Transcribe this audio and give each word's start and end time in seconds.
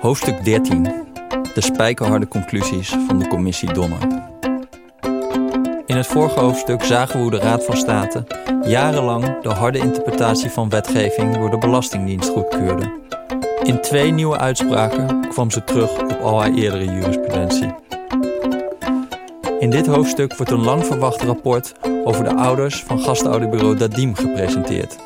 Hoofdstuk 0.00 0.44
13. 0.44 0.82
De 1.54 1.60
spijkerharde 1.60 2.28
conclusies 2.28 2.88
van 3.06 3.18
de 3.18 3.28
commissie 3.28 3.72
Donner. 3.72 3.98
In 5.86 5.96
het 5.96 6.06
vorige 6.06 6.40
hoofdstuk 6.40 6.82
zagen 6.82 7.16
we 7.16 7.22
hoe 7.22 7.30
de 7.30 7.38
Raad 7.38 7.64
van 7.64 7.76
State 7.76 8.26
jarenlang 8.62 9.40
de 9.42 9.48
harde 9.48 9.78
interpretatie 9.78 10.50
van 10.50 10.68
wetgeving 10.68 11.34
door 11.36 11.50
de 11.50 11.58
Belastingdienst 11.58 12.28
goedkeurde. 12.28 12.92
In 13.62 13.80
twee 13.80 14.10
nieuwe 14.10 14.38
uitspraken 14.38 15.28
kwam 15.28 15.50
ze 15.50 15.64
terug 15.64 15.98
op 15.98 16.20
al 16.22 16.40
haar 16.40 16.52
eerdere 16.52 16.84
jurisprudentie. 16.84 17.74
In 19.58 19.70
dit 19.70 19.86
hoofdstuk 19.86 20.36
wordt 20.36 20.52
een 20.52 20.64
lang 20.64 20.86
verwacht 20.86 21.22
rapport 21.22 21.72
over 22.10 22.24
de 22.24 22.34
ouders 22.34 22.82
van 22.82 23.00
gastouderbureau 23.00 23.76
Dadim 23.76 24.14
gepresenteerd. 24.14 24.96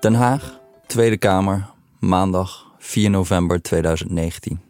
Den 0.00 0.14
Haag, 0.14 0.60
Tweede 0.86 1.16
Kamer, 1.16 1.70
maandag 1.98 2.66
4 2.78 3.10
november 3.10 3.62
2019. 3.62 4.60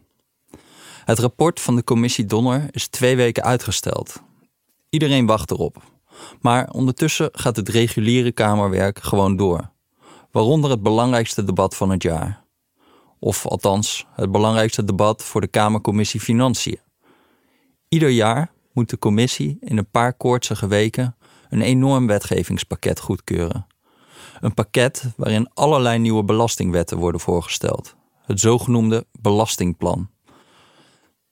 Het 1.05 1.19
rapport 1.19 1.59
van 1.59 1.75
de 1.75 1.83
commissie 1.83 2.25
Donner 2.25 2.67
is 2.71 2.87
twee 2.87 3.15
weken 3.15 3.43
uitgesteld. 3.43 4.21
Iedereen 4.89 5.25
wacht 5.25 5.51
erop. 5.51 5.77
Maar 6.41 6.69
ondertussen 6.69 7.29
gaat 7.31 7.55
het 7.55 7.69
reguliere 7.69 8.31
Kamerwerk 8.31 8.99
gewoon 9.03 9.35
door. 9.35 9.69
Waaronder 10.31 10.69
het 10.69 10.83
belangrijkste 10.83 11.43
debat 11.43 11.75
van 11.75 11.89
het 11.89 12.03
jaar. 12.03 12.43
Of 13.19 13.47
althans, 13.47 14.05
het 14.15 14.31
belangrijkste 14.31 14.83
debat 14.83 15.23
voor 15.23 15.41
de 15.41 15.47
Kamercommissie 15.47 16.19
Financiën. 16.19 16.79
Ieder 17.87 18.09
jaar 18.09 18.53
moet 18.75 18.89
de 18.89 18.99
commissie 18.99 19.57
in 19.59 19.77
een 19.77 19.89
paar 19.89 20.13
koortsige 20.13 20.67
weken 20.67 21.15
een 21.49 21.61
enorm 21.61 22.07
wetgevingspakket 22.07 22.99
goedkeuren. 22.99 23.67
Een 24.39 24.53
pakket 24.53 25.05
waarin 25.17 25.49
allerlei 25.53 25.99
nieuwe 25.99 26.23
belastingwetten 26.23 26.97
worden 26.97 27.21
voorgesteld. 27.21 27.95
Het 28.21 28.39
zogenoemde 28.39 29.05
belastingplan. 29.11 30.09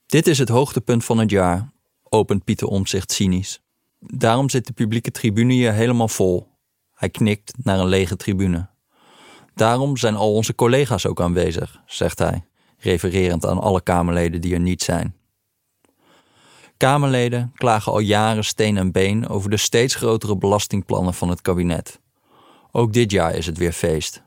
Dit 0.05 0.27
is 0.27 0.37
het 0.37 0.49
hoogtepunt 0.49 1.05
van 1.05 1.17
het 1.17 1.29
jaar, 1.29 1.71
opent 2.03 2.43
Pieter 2.43 2.67
Omzicht 2.67 3.11
cynisch. 3.11 3.61
Daarom 3.99 4.49
zit 4.49 4.67
de 4.67 4.73
publieke 4.73 5.11
tribune 5.11 5.53
hier 5.53 5.73
helemaal 5.73 6.07
vol. 6.07 6.47
Hij 6.93 7.09
knikt 7.09 7.53
naar 7.63 7.79
een 7.79 7.87
lege 7.87 8.15
tribune. 8.15 8.69
Daarom 9.55 9.97
zijn 9.97 10.15
al 10.15 10.33
onze 10.33 10.55
collega's 10.55 11.05
ook 11.05 11.21
aanwezig, 11.21 11.81
zegt 11.85 12.19
hij, 12.19 12.45
refererend 12.77 13.45
aan 13.45 13.59
alle 13.59 13.81
Kamerleden 13.81 14.41
die 14.41 14.53
er 14.53 14.59
niet 14.59 14.81
zijn. 14.81 15.15
Kamerleden 16.83 17.51
klagen 17.55 17.91
al 17.91 17.99
jaren 17.99 18.43
steen 18.43 18.77
en 18.77 18.91
been 18.91 19.27
over 19.27 19.49
de 19.49 19.57
steeds 19.57 19.95
grotere 19.95 20.37
belastingplannen 20.37 21.13
van 21.13 21.29
het 21.29 21.41
kabinet. 21.41 21.99
Ook 22.71 22.93
dit 22.93 23.11
jaar 23.11 23.35
is 23.35 23.45
het 23.45 23.57
weer 23.57 23.71
feest. 23.71 24.23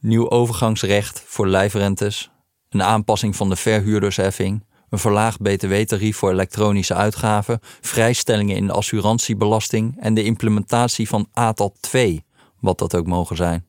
Nieuw 0.00 0.30
overgangsrecht 0.30 1.22
voor 1.26 1.48
lijfrentes, 1.48 2.30
een 2.68 2.82
aanpassing 2.82 3.36
van 3.36 3.48
de 3.48 3.56
verhuurdersheffing, 3.56 4.64
een 4.88 4.98
verlaagd 4.98 5.42
btw-tarief 5.42 6.16
voor 6.16 6.30
elektronische 6.30 6.94
uitgaven, 6.94 7.58
vrijstellingen 7.80 8.56
in 8.56 8.66
de 8.66 8.72
assurantiebelasting 8.72 9.96
en 10.00 10.14
de 10.14 10.24
implementatie 10.24 11.08
van 11.08 11.28
ATAL 11.32 11.74
2, 11.80 12.24
wat 12.60 12.78
dat 12.78 12.94
ook 12.94 13.06
mogen 13.06 13.36
zijn. 13.36 13.66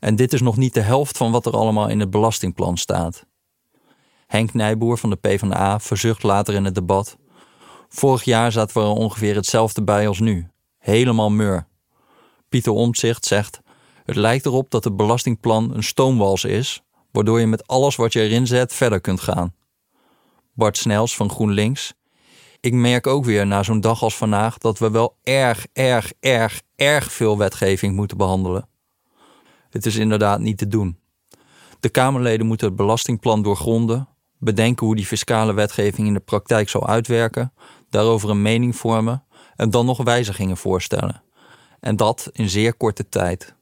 En 0.00 0.16
dit 0.16 0.32
is 0.32 0.40
nog 0.40 0.56
niet 0.56 0.74
de 0.74 0.80
helft 0.80 1.16
van 1.16 1.32
wat 1.32 1.46
er 1.46 1.56
allemaal 1.56 1.88
in 1.88 2.00
het 2.00 2.10
belastingplan 2.10 2.76
staat. 2.76 3.26
Henk 4.26 4.54
Nijboer 4.54 4.98
van 4.98 5.10
de 5.10 5.16
PvdA 5.16 5.80
verzucht 5.80 6.22
later 6.22 6.54
in 6.54 6.64
het 6.64 6.74
debat. 6.74 7.16
Vorig 7.94 8.24
jaar 8.24 8.52
zaten 8.52 8.76
we 8.76 8.82
er 8.82 8.94
ongeveer 8.94 9.34
hetzelfde 9.34 9.82
bij 9.82 10.08
als 10.08 10.20
nu. 10.20 10.48
Helemaal 10.78 11.30
mur. 11.30 11.66
Pieter 12.48 12.72
Omtzigt 12.72 13.24
zegt: 13.24 13.60
Het 14.04 14.16
lijkt 14.16 14.46
erop 14.46 14.70
dat 14.70 14.84
het 14.84 14.96
belastingplan 14.96 15.74
een 15.74 15.82
stoomwals 15.82 16.44
is, 16.44 16.82
waardoor 17.12 17.40
je 17.40 17.46
met 17.46 17.66
alles 17.66 17.96
wat 17.96 18.12
je 18.12 18.20
erin 18.20 18.46
zet 18.46 18.74
verder 18.74 19.00
kunt 19.00 19.20
gaan. 19.20 19.54
Bart 20.52 20.76
Snels 20.76 21.16
van 21.16 21.30
GroenLinks. 21.30 21.94
Ik 22.60 22.72
merk 22.72 23.06
ook 23.06 23.24
weer 23.24 23.46
na 23.46 23.62
zo'n 23.62 23.80
dag 23.80 24.02
als 24.02 24.16
vandaag 24.16 24.58
dat 24.58 24.78
we 24.78 24.90
wel 24.90 25.16
erg, 25.22 25.66
erg, 25.72 26.12
erg, 26.20 26.62
erg 26.76 27.12
veel 27.12 27.38
wetgeving 27.38 27.96
moeten 27.96 28.16
behandelen. 28.16 28.68
Het 29.70 29.86
is 29.86 29.96
inderdaad 29.96 30.40
niet 30.40 30.58
te 30.58 30.68
doen. 30.68 30.98
De 31.80 31.88
Kamerleden 31.88 32.46
moeten 32.46 32.66
het 32.66 32.76
belastingplan 32.76 33.42
doorgronden, 33.42 34.08
bedenken 34.38 34.86
hoe 34.86 34.96
die 34.96 35.06
fiscale 35.06 35.52
wetgeving 35.52 36.06
in 36.06 36.14
de 36.14 36.20
praktijk 36.20 36.68
zal 36.68 36.86
uitwerken, 36.86 37.52
daarover 37.94 38.30
een 38.30 38.42
mening 38.42 38.76
vormen 38.76 39.24
en 39.56 39.70
dan 39.70 39.86
nog 39.86 40.02
wijzigingen 40.02 40.56
voorstellen. 40.56 41.22
En 41.80 41.96
dat 41.96 42.28
in 42.32 42.48
zeer 42.48 42.74
korte 42.74 43.08
tijd. 43.08 43.54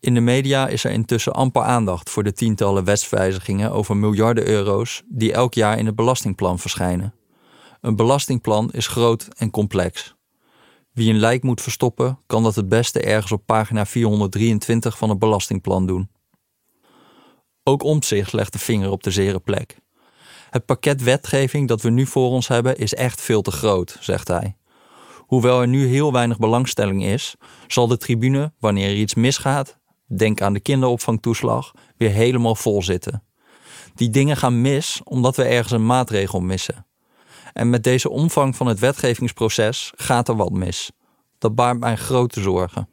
In 0.00 0.14
de 0.14 0.20
media 0.20 0.68
is 0.68 0.84
er 0.84 0.90
intussen 0.90 1.32
amper 1.32 1.62
aandacht 1.62 2.10
voor 2.10 2.24
de 2.24 2.32
tientallen 2.32 2.84
wetswijzigingen 2.84 3.72
over 3.72 3.96
miljarden 3.96 4.48
euro's 4.48 5.02
die 5.08 5.32
elk 5.32 5.54
jaar 5.54 5.78
in 5.78 5.86
het 5.86 5.96
belastingplan 5.96 6.58
verschijnen. 6.58 7.14
Een 7.80 7.96
belastingplan 7.96 8.70
is 8.70 8.86
groot 8.86 9.28
en 9.36 9.50
complex. 9.50 10.14
Wie 10.92 11.10
een 11.10 11.18
lijk 11.18 11.42
moet 11.42 11.62
verstoppen, 11.62 12.18
kan 12.26 12.42
dat 12.42 12.54
het 12.54 12.68
beste 12.68 13.00
ergens 13.00 13.32
op 13.32 13.42
pagina 13.46 13.86
423 13.86 14.98
van 14.98 15.08
het 15.08 15.18
belastingplan 15.18 15.86
doen. 15.86 16.10
Ook 17.62 17.82
Omtzigt 17.82 18.32
legt 18.32 18.52
de 18.52 18.58
vinger 18.58 18.90
op 18.90 19.02
de 19.02 19.10
zere 19.10 19.38
plek. 19.40 19.78
Het 20.50 20.64
pakket 20.64 21.02
wetgeving 21.02 21.68
dat 21.68 21.82
we 21.82 21.90
nu 21.90 22.06
voor 22.06 22.30
ons 22.30 22.48
hebben 22.48 22.76
is 22.76 22.94
echt 22.94 23.20
veel 23.20 23.42
te 23.42 23.50
groot, 23.50 23.96
zegt 24.00 24.28
hij. 24.28 24.56
Hoewel 25.16 25.60
er 25.60 25.68
nu 25.68 25.86
heel 25.86 26.12
weinig 26.12 26.38
belangstelling 26.38 27.04
is, 27.04 27.34
zal 27.66 27.86
de 27.86 27.96
tribune, 27.96 28.52
wanneer 28.58 28.88
er 28.88 28.96
iets 28.96 29.14
misgaat, 29.14 29.78
denk 30.06 30.40
aan 30.40 30.52
de 30.52 30.60
kinderopvangtoeslag, 30.60 31.72
weer 31.96 32.10
helemaal 32.10 32.54
vol 32.54 32.82
zitten. 32.82 33.22
Die 33.94 34.10
dingen 34.10 34.36
gaan 34.36 34.60
mis 34.60 35.00
omdat 35.04 35.36
we 35.36 35.44
ergens 35.44 35.72
een 35.72 35.86
maatregel 35.86 36.40
missen. 36.40 36.86
En 37.52 37.70
met 37.70 37.84
deze 37.84 38.10
omvang 38.10 38.56
van 38.56 38.66
het 38.66 38.78
wetgevingsproces 38.78 39.92
gaat 39.96 40.28
er 40.28 40.36
wat 40.36 40.52
mis. 40.52 40.90
Dat 41.38 41.54
baart 41.54 41.78
mij 41.78 41.96
grote 41.96 42.40
zorgen. 42.40 42.88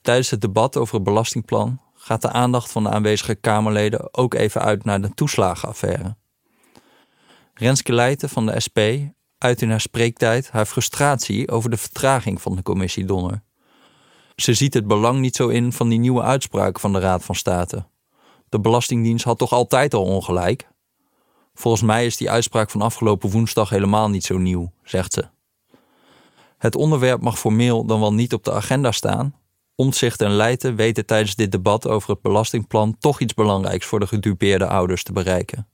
Tijdens 0.00 0.30
het 0.30 0.40
debat 0.40 0.76
over 0.76 0.94
het 0.94 1.04
belastingplan 1.04 1.80
gaat 2.02 2.22
de 2.22 2.30
aandacht 2.30 2.72
van 2.72 2.82
de 2.82 2.88
aanwezige 2.88 3.34
Kamerleden 3.34 4.14
ook 4.14 4.34
even 4.34 4.60
uit 4.60 4.84
naar 4.84 5.00
de 5.00 5.14
toeslagenaffaire. 5.14 6.16
Renske 7.54 7.92
Leijten 7.92 8.28
van 8.28 8.46
de 8.46 8.60
SP 8.66 8.78
uit 9.38 9.62
in 9.62 9.70
haar 9.70 9.80
spreektijd 9.80 10.50
haar 10.50 10.66
frustratie 10.66 11.50
over 11.50 11.70
de 11.70 11.76
vertraging 11.76 12.42
van 12.42 12.56
de 12.56 12.62
commissie 12.62 13.04
Donner. 13.04 13.42
Ze 14.36 14.54
ziet 14.54 14.74
het 14.74 14.86
belang 14.86 15.20
niet 15.20 15.36
zo 15.36 15.48
in 15.48 15.72
van 15.72 15.88
die 15.88 15.98
nieuwe 15.98 16.22
uitspraken 16.22 16.80
van 16.80 16.92
de 16.92 16.98
Raad 16.98 17.24
van 17.24 17.34
State. 17.34 17.86
De 18.48 18.60
Belastingdienst 18.60 19.24
had 19.24 19.38
toch 19.38 19.52
altijd 19.52 19.94
al 19.94 20.04
ongelijk? 20.04 20.68
Volgens 21.54 21.82
mij 21.82 22.06
is 22.06 22.16
die 22.16 22.30
uitspraak 22.30 22.70
van 22.70 22.82
afgelopen 22.82 23.30
woensdag 23.30 23.70
helemaal 23.70 24.10
niet 24.10 24.24
zo 24.24 24.38
nieuw, 24.38 24.72
zegt 24.84 25.12
ze. 25.12 25.28
Het 26.58 26.76
onderwerp 26.76 27.20
mag 27.20 27.38
formeel 27.38 27.84
dan 27.84 28.00
wel 28.00 28.14
niet 28.14 28.32
op 28.32 28.44
de 28.44 28.52
agenda 28.52 28.92
staan. 28.92 29.41
Omtzigt 29.82 30.20
en 30.20 30.30
Leijten 30.30 30.76
weten 30.76 31.06
tijdens 31.06 31.34
dit 31.34 31.52
debat 31.52 31.88
over 31.88 32.10
het 32.10 32.22
belastingplan 32.22 32.96
toch 32.98 33.20
iets 33.20 33.34
belangrijks 33.34 33.86
voor 33.86 34.00
de 34.00 34.06
gedupeerde 34.06 34.66
ouders 34.66 35.02
te 35.02 35.12
bereiken. 35.12 35.68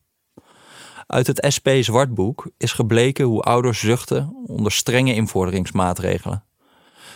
Uit 1.07 1.27
het 1.27 1.45
SP-zwartboek 1.49 2.51
is 2.57 2.73
gebleken 2.73 3.25
hoe 3.25 3.43
ouders 3.43 3.81
zuchten 3.81 4.33
onder 4.47 4.73
strenge 4.73 5.15
invorderingsmaatregelen. 5.15 6.45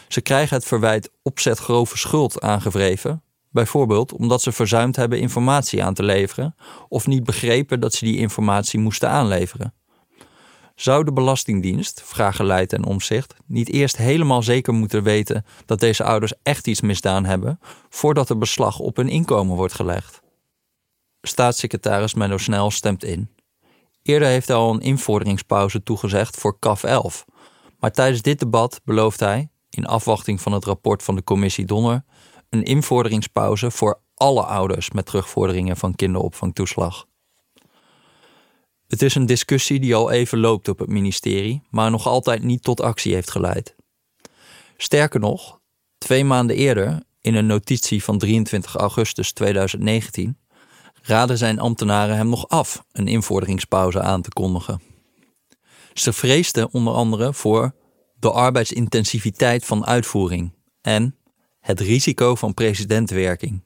Ze 0.08 0.20
krijgen 0.20 0.56
het 0.56 0.64
verwijt 0.64 1.10
opzet 1.22 1.58
grove 1.58 1.98
schuld 1.98 2.40
aangevreven, 2.40 3.22
bijvoorbeeld 3.50 4.12
omdat 4.12 4.42
ze 4.42 4.52
verzuimd 4.52 4.96
hebben 4.96 5.20
informatie 5.20 5.82
aan 5.82 5.94
te 5.94 6.02
leveren 6.02 6.54
of 6.88 7.06
niet 7.06 7.24
begrepen 7.24 7.80
dat 7.80 7.94
ze 7.94 8.04
die 8.04 8.18
informatie 8.18 8.80
moesten 8.80 9.08
aanleveren. 9.08 9.74
Zou 10.82 11.04
de 11.04 11.12
Belastingdienst, 11.12 12.02
vragen 12.04 12.44
Leid 12.44 12.72
en 12.72 12.84
Omzicht, 12.84 13.34
niet 13.46 13.68
eerst 13.68 13.96
helemaal 13.96 14.42
zeker 14.42 14.72
moeten 14.72 15.02
weten 15.02 15.44
dat 15.66 15.80
deze 15.80 16.04
ouders 16.04 16.32
echt 16.42 16.66
iets 16.66 16.80
misdaan 16.80 17.24
hebben 17.24 17.60
voordat 17.88 18.28
er 18.28 18.38
beslag 18.38 18.78
op 18.78 18.96
hun 18.96 19.08
inkomen 19.08 19.56
wordt 19.56 19.74
gelegd? 19.74 20.22
Staatssecretaris 21.20 22.14
Menno 22.14 22.38
Snel 22.38 22.70
stemt 22.70 23.04
in. 23.04 23.30
Eerder 24.02 24.28
heeft 24.28 24.48
hij 24.48 24.56
al 24.56 24.74
een 24.74 24.80
invorderingspauze 24.80 25.82
toegezegd 25.82 26.36
voor 26.36 26.58
CAF 26.58 26.84
11. 26.84 27.24
Maar 27.78 27.92
tijdens 27.92 28.22
dit 28.22 28.38
debat 28.38 28.80
belooft 28.84 29.20
hij, 29.20 29.50
in 29.70 29.86
afwachting 29.86 30.40
van 30.40 30.52
het 30.52 30.64
rapport 30.64 31.02
van 31.02 31.14
de 31.14 31.24
commissie 31.24 31.64
Donner, 31.64 32.04
een 32.48 32.62
invorderingspauze 32.62 33.70
voor 33.70 34.00
alle 34.14 34.42
ouders 34.42 34.90
met 34.90 35.06
terugvorderingen 35.06 35.76
van 35.76 35.94
kinderopvangtoeslag. 35.94 37.06
Het 38.92 39.02
is 39.02 39.14
een 39.14 39.26
discussie 39.26 39.80
die 39.80 39.94
al 39.94 40.10
even 40.10 40.38
loopt 40.38 40.68
op 40.68 40.78
het 40.78 40.88
ministerie, 40.88 41.62
maar 41.70 41.90
nog 41.90 42.06
altijd 42.06 42.42
niet 42.42 42.62
tot 42.62 42.80
actie 42.80 43.14
heeft 43.14 43.30
geleid. 43.30 43.74
Sterker 44.76 45.20
nog, 45.20 45.60
twee 45.98 46.24
maanden 46.24 46.56
eerder, 46.56 47.02
in 47.20 47.34
een 47.34 47.46
notitie 47.46 48.04
van 48.04 48.18
23 48.18 48.76
augustus 48.76 49.32
2019, 49.32 50.38
raden 51.02 51.38
zijn 51.38 51.58
ambtenaren 51.58 52.16
hem 52.16 52.28
nog 52.28 52.48
af 52.48 52.84
een 52.92 53.08
invorderingspauze 53.08 54.00
aan 54.00 54.22
te 54.22 54.30
kondigen. 54.30 54.82
Ze 55.92 56.12
vreesden 56.12 56.72
onder 56.72 56.94
andere 56.94 57.32
voor 57.32 57.74
de 58.18 58.30
arbeidsintensiviteit 58.30 59.64
van 59.64 59.86
uitvoering 59.86 60.52
en 60.80 61.16
het 61.60 61.80
risico 61.80 62.34
van 62.34 62.54
presidentwerking. 62.54 63.62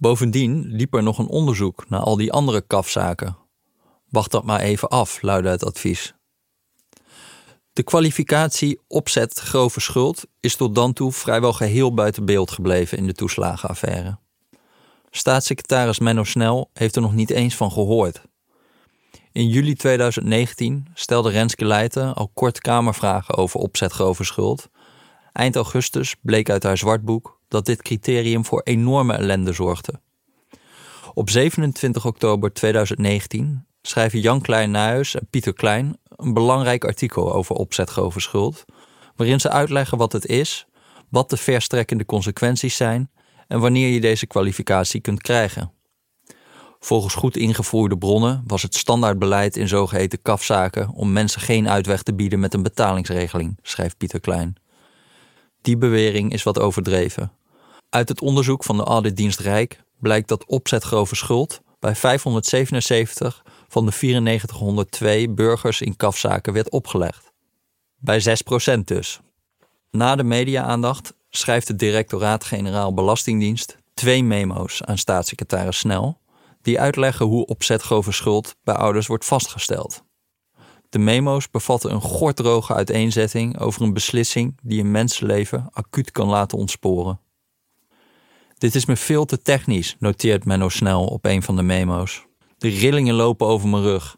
Bovendien 0.00 0.66
liep 0.66 0.94
er 0.94 1.02
nog 1.02 1.18
een 1.18 1.28
onderzoek 1.28 1.88
naar 1.88 2.00
al 2.00 2.16
die 2.16 2.32
andere 2.32 2.60
kafzaken. 2.60 3.36
Wacht 4.08 4.30
dat 4.30 4.44
maar 4.44 4.60
even 4.60 4.88
af, 4.88 5.22
luidde 5.22 5.48
het 5.48 5.64
advies. 5.64 6.14
De 7.72 7.82
kwalificatie 7.82 8.80
opzet 8.88 9.38
grove 9.38 9.80
schuld 9.80 10.26
is 10.40 10.56
tot 10.56 10.74
dan 10.74 10.92
toe 10.92 11.12
vrijwel 11.12 11.52
geheel 11.52 11.94
buiten 11.94 12.24
beeld 12.24 12.50
gebleven 12.50 12.98
in 12.98 13.06
de 13.06 13.12
toeslagenaffaire. 13.12 14.18
Staatssecretaris 15.10 15.98
Menno 15.98 16.24
Snel 16.24 16.70
heeft 16.72 16.96
er 16.96 17.02
nog 17.02 17.14
niet 17.14 17.30
eens 17.30 17.54
van 17.54 17.72
gehoord. 17.72 18.22
In 19.32 19.48
juli 19.48 19.74
2019 19.74 20.86
stelde 20.94 21.30
Renske 21.30 21.64
Leijten 21.64 22.14
al 22.14 22.30
kort 22.34 22.60
Kamervragen 22.60 23.36
over 23.36 23.60
opzet 23.60 23.92
grove 23.92 24.24
schuld. 24.24 24.68
Eind 25.38 25.56
augustus 25.56 26.14
bleek 26.20 26.50
uit 26.50 26.62
haar 26.62 26.78
zwartboek 26.78 27.40
dat 27.48 27.66
dit 27.66 27.82
criterium 27.82 28.44
voor 28.44 28.60
enorme 28.64 29.14
ellende 29.14 29.52
zorgde. 29.52 30.00
Op 31.14 31.30
27 31.30 32.06
oktober 32.06 32.52
2019 32.52 33.66
schrijven 33.82 34.20
Jan 34.20 34.40
Klein 34.40 34.70
Nijhuis 34.70 35.14
en 35.14 35.26
Pieter 35.30 35.52
Klein 35.52 35.96
een 36.16 36.34
belangrijk 36.34 36.84
artikel 36.84 37.32
over 37.32 37.54
opzet 37.54 37.90
grove 37.90 38.20
schuld, 38.20 38.64
waarin 39.16 39.40
ze 39.40 39.50
uitleggen 39.50 39.98
wat 39.98 40.12
het 40.12 40.26
is, 40.26 40.66
wat 41.08 41.30
de 41.30 41.36
verstrekkende 41.36 42.04
consequenties 42.04 42.76
zijn 42.76 43.10
en 43.48 43.60
wanneer 43.60 43.88
je 43.88 44.00
deze 44.00 44.26
kwalificatie 44.26 45.00
kunt 45.00 45.22
krijgen. 45.22 45.72
Volgens 46.78 47.14
goed 47.14 47.36
ingevoerde 47.36 47.98
bronnen 47.98 48.42
was 48.46 48.62
het 48.62 48.74
standaardbeleid 48.74 49.56
in 49.56 49.68
zogeheten 49.68 50.22
kafzaken 50.22 50.90
om 50.90 51.12
mensen 51.12 51.40
geen 51.40 51.68
uitweg 51.68 52.02
te 52.02 52.14
bieden 52.14 52.40
met 52.40 52.54
een 52.54 52.62
betalingsregeling, 52.62 53.58
schrijft 53.62 53.96
Pieter 53.96 54.20
Klein. 54.20 54.56
Die 55.68 55.78
bewering 55.78 56.32
is 56.32 56.42
wat 56.42 56.58
overdreven. 56.58 57.32
Uit 57.88 58.08
het 58.08 58.20
onderzoek 58.20 58.64
van 58.64 58.76
de 58.76 58.82
auditdienst 58.82 59.40
Rijk 59.40 59.82
blijkt 59.98 60.28
dat 60.28 60.46
opzet 60.46 60.82
grove 60.82 61.14
schuld 61.14 61.60
bij 61.80 61.96
577 61.96 63.44
van 63.68 63.86
de 63.86 63.92
9402 64.20 65.28
burgers 65.30 65.80
in 65.80 65.96
kafzaken 65.96 66.52
werd 66.52 66.70
opgelegd. 66.70 67.32
Bij 67.96 68.38
6% 68.76 68.78
dus. 68.84 69.20
Na 69.90 70.16
de 70.16 70.24
media-aandacht 70.24 71.14
schrijft 71.30 71.66
de 71.66 71.76
directoraat-generaal 71.76 72.94
Belastingdienst 72.94 73.78
twee 73.94 74.24
memo's 74.24 74.82
aan 74.82 74.98
staatssecretaris 74.98 75.78
Snel, 75.78 76.18
die 76.62 76.80
uitleggen 76.80 77.26
hoe 77.26 77.46
opzetgrove 77.46 78.12
schuld 78.12 78.56
bij 78.64 78.74
ouders 78.74 79.06
wordt 79.06 79.24
vastgesteld. 79.24 80.02
De 80.88 80.98
memo's 80.98 81.50
bevatten 81.50 81.92
een 81.92 82.00
gordroge 82.00 82.74
uiteenzetting 82.74 83.58
over 83.58 83.82
een 83.82 83.92
beslissing 83.92 84.58
die 84.62 84.80
een 84.80 84.90
mensenleven 84.90 85.68
acuut 85.72 86.10
kan 86.10 86.28
laten 86.28 86.58
ontsporen. 86.58 87.20
Dit 88.58 88.74
is 88.74 88.86
me 88.86 88.96
veel 88.96 89.24
te 89.24 89.42
technisch, 89.42 89.96
noteert 89.98 90.44
Menno 90.44 90.68
snel 90.68 91.06
op 91.06 91.24
een 91.24 91.42
van 91.42 91.56
de 91.56 91.62
memo's. 91.62 92.26
De 92.58 92.68
rillingen 92.68 93.14
lopen 93.14 93.46
over 93.46 93.68
mijn 93.68 93.82
rug. 93.82 94.16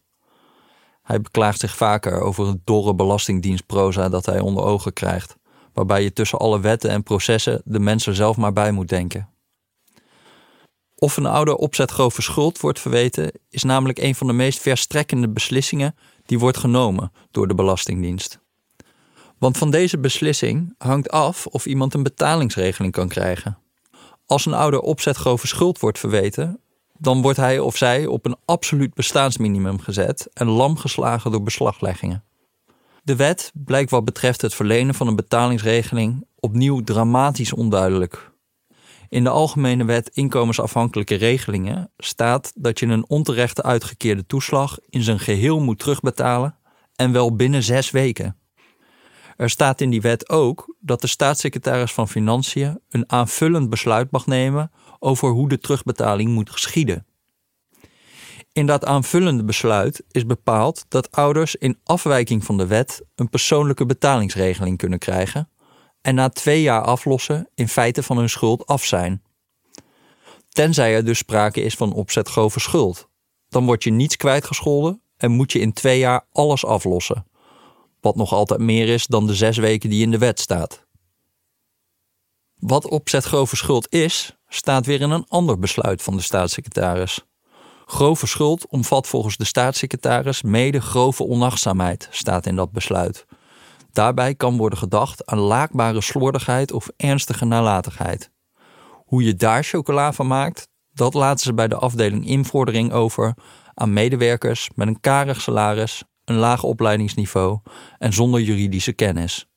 Hij 1.03 1.21
beklaagt 1.21 1.61
zich 1.61 1.77
vaker 1.77 2.21
over 2.21 2.47
het 2.47 2.67
dorre 2.67 2.95
belastingdienstproza 2.95 4.09
dat 4.09 4.27
hij 4.27 4.41
onder 4.41 4.65
ogen 4.65 4.93
krijgt, 4.93 5.37
waarbij 5.73 6.03
je 6.03 6.13
tussen 6.13 6.39
alle 6.39 6.61
wetten 6.61 6.91
en 6.91 7.03
processen 7.03 7.63
de 7.65 7.81
mensen 7.81 8.15
zelf 8.15 8.37
maar 8.37 8.53
bij 8.53 8.73
moet 8.73 8.89
denken. 8.89 9.29
Of 10.95 11.17
een 11.17 11.27
ouder 11.27 11.55
opzet 11.55 11.91
grove 11.91 12.23
schuld 12.23 12.61
wordt 12.61 12.81
verweten, 12.81 13.33
is 13.49 13.63
namelijk 13.63 13.99
een 13.99 14.15
van 14.15 14.27
de 14.27 14.33
meest 14.33 14.61
verstrekkende 14.61 15.29
beslissingen 15.29 15.95
die 16.31 16.39
wordt 16.39 16.59
genomen 16.59 17.13
door 17.31 17.49
de 17.49 17.55
Belastingdienst. 17.55 18.39
Want 19.39 19.59
van 19.59 19.71
deze 19.71 19.99
beslissing 19.99 20.75
hangt 20.79 21.11
af 21.11 21.47
of 21.47 21.67
iemand 21.67 21.95
een 21.95 22.03
betalingsregeling 22.03 22.93
kan 22.93 23.09
krijgen. 23.09 23.59
Als 24.27 24.47
een 24.47 24.55
ouder 24.55 24.81
opzet 24.81 25.17
grove 25.17 25.47
schuld 25.47 25.79
wordt 25.79 25.99
verweten, 25.99 26.61
dan 26.99 27.23
wordt 27.23 27.39
hij 27.39 27.59
of 27.59 27.77
zij 27.77 28.07
op 28.07 28.27
een 28.27 28.37
absoluut 28.45 28.95
bestaansminimum 28.95 29.81
gezet 29.81 30.29
en 30.33 30.47
lam 30.47 30.77
geslagen 30.77 31.31
door 31.31 31.43
beslagleggingen. 31.43 32.25
De 33.03 33.17
wet 33.17 33.53
blijkt 33.55 33.91
wat 33.91 34.05
betreft 34.05 34.43
het 34.43 34.55
verlenen 34.55 34.95
van 34.95 35.07
een 35.07 35.17
betalingsregeling 35.17 36.27
opnieuw 36.41 36.81
dramatisch 36.81 37.53
onduidelijk. 37.53 38.30
In 39.11 39.25
de 39.25 39.31
Algemene 39.31 39.85
Wet 39.85 40.09
Inkomensafhankelijke 40.09 41.15
Regelingen 41.15 41.93
staat 41.99 42.53
dat 42.55 42.79
je 42.79 42.87
een 42.87 43.09
onterechte 43.09 43.63
uitgekeerde 43.63 44.27
toeslag 44.27 44.79
in 44.89 45.03
zijn 45.03 45.19
geheel 45.19 45.61
moet 45.61 45.79
terugbetalen 45.79 46.57
en 46.97 47.13
wel 47.13 47.37
binnen 47.37 47.63
zes 47.63 47.91
weken. 47.91 48.37
Er 49.37 49.51
staat 49.51 49.81
in 49.81 49.91
die 49.91 50.01
wet 50.01 50.29
ook 50.29 50.77
dat 50.81 51.01
de 51.01 51.07
staatssecretaris 51.07 51.93
van 51.93 52.09
Financiën 52.09 52.81
een 52.89 53.11
aanvullend 53.11 53.71
besluit 53.71 54.11
mag 54.11 54.27
nemen 54.27 54.71
over 54.99 55.29
hoe 55.29 55.49
de 55.49 55.59
terugbetaling 55.59 56.31
moet 56.31 56.51
geschieden. 56.51 57.07
In 58.53 58.67
dat 58.67 58.85
aanvullende 58.85 59.45
besluit 59.45 60.05
is 60.11 60.27
bepaald 60.27 60.85
dat 60.89 61.13
ouders 61.13 61.57
in 61.57 61.79
afwijking 61.85 62.45
van 62.45 62.57
de 62.57 62.67
wet 62.67 63.03
een 63.15 63.29
persoonlijke 63.29 63.87
betalingsregeling 63.87 64.79
kunnen 64.79 64.99
krijgen 64.99 65.49
en 66.03 66.15
na 66.15 66.29
twee 66.29 66.63
jaar 66.63 66.83
aflossen 66.83 67.49
in 67.55 67.69
feite 67.69 68.03
van 68.03 68.17
hun 68.17 68.29
schuld 68.29 68.67
af 68.67 68.85
zijn. 68.85 69.23
Tenzij 70.49 70.95
er 70.95 71.05
dus 71.05 71.19
sprake 71.19 71.63
is 71.63 71.75
van 71.75 71.93
opzetgrove 71.93 72.61
schuld. 72.61 73.09
Dan 73.49 73.65
word 73.65 73.85
je 73.85 73.91
niets 73.91 74.17
kwijtgescholden 74.17 75.03
en 75.17 75.31
moet 75.31 75.53
je 75.53 75.59
in 75.59 75.73
twee 75.73 75.99
jaar 75.99 76.27
alles 76.33 76.65
aflossen. 76.65 77.27
Wat 78.01 78.17
nog 78.17 78.33
altijd 78.33 78.61
meer 78.61 78.89
is 78.89 79.07
dan 79.07 79.27
de 79.27 79.35
zes 79.35 79.57
weken 79.57 79.91
die 79.91 80.03
in 80.03 80.11
de 80.11 80.19
wet 80.19 80.41
staat. 80.41 80.87
Wat 82.55 82.89
opzetgrove 82.89 83.57
schuld 83.57 83.93
is, 83.93 84.37
staat 84.49 84.87
weer 84.87 85.01
in 85.01 85.11
een 85.11 85.29
ander 85.29 85.59
besluit 85.59 86.03
van 86.03 86.17
de 86.17 86.23
staatssecretaris. 86.23 87.25
Grove 87.87 88.27
schuld 88.27 88.67
omvat 88.67 89.07
volgens 89.07 89.37
de 89.37 89.45
staatssecretaris 89.45 90.43
mede 90.43 90.81
grove 90.81 91.25
onachtzaamheid, 91.25 92.09
staat 92.11 92.47
in 92.47 92.57
dat 92.57 92.73
besluit. 92.73 93.27
Daarbij 93.93 94.35
kan 94.35 94.57
worden 94.57 94.79
gedacht 94.79 95.27
aan 95.27 95.39
laakbare 95.39 96.01
slordigheid 96.01 96.73
of 96.73 96.89
ernstige 96.97 97.45
nalatigheid. 97.45 98.31
Hoe 99.05 99.23
je 99.23 99.35
daar 99.35 99.65
chocola 99.65 100.13
van 100.13 100.27
maakt, 100.27 100.69
dat 100.93 101.15
laten 101.15 101.45
ze 101.45 101.55
bij 101.55 101.69
de 101.69 101.77
afdeling 101.77 102.27
invordering 102.27 102.93
over 102.93 103.35
aan 103.75 103.93
medewerkers 103.93 104.71
met 104.75 104.89
een 104.89 105.01
karig 105.01 105.41
salaris, 105.41 106.03
een 106.25 106.37
laag 106.37 106.63
opleidingsniveau 106.63 107.59
en 107.99 108.13
zonder 108.13 108.41
juridische 108.41 108.93
kennis. 108.93 109.49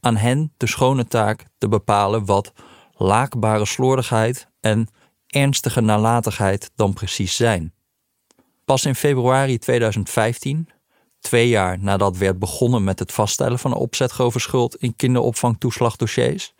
Aan 0.00 0.16
hen 0.16 0.52
de 0.56 0.66
schone 0.66 1.06
taak 1.06 1.46
te 1.58 1.68
bepalen 1.68 2.24
wat 2.24 2.52
laakbare 2.92 3.66
slordigheid 3.66 4.48
en 4.60 4.88
ernstige 5.26 5.80
nalatigheid 5.80 6.70
dan 6.74 6.92
precies 6.92 7.36
zijn. 7.36 7.74
Pas 8.64 8.84
in 8.84 8.94
februari 8.94 9.58
2015, 9.58 10.68
twee 11.22 11.48
jaar 11.48 11.78
nadat 11.78 12.16
werd 12.16 12.38
begonnen 12.38 12.84
met 12.84 12.98
het 12.98 13.12
vaststellen 13.12 13.58
van 13.58 13.74
opzetgrove 13.74 14.38
schuld 14.38 14.76
in 14.76 14.96
kinderopvangtoeslagdossiers, 14.96 16.54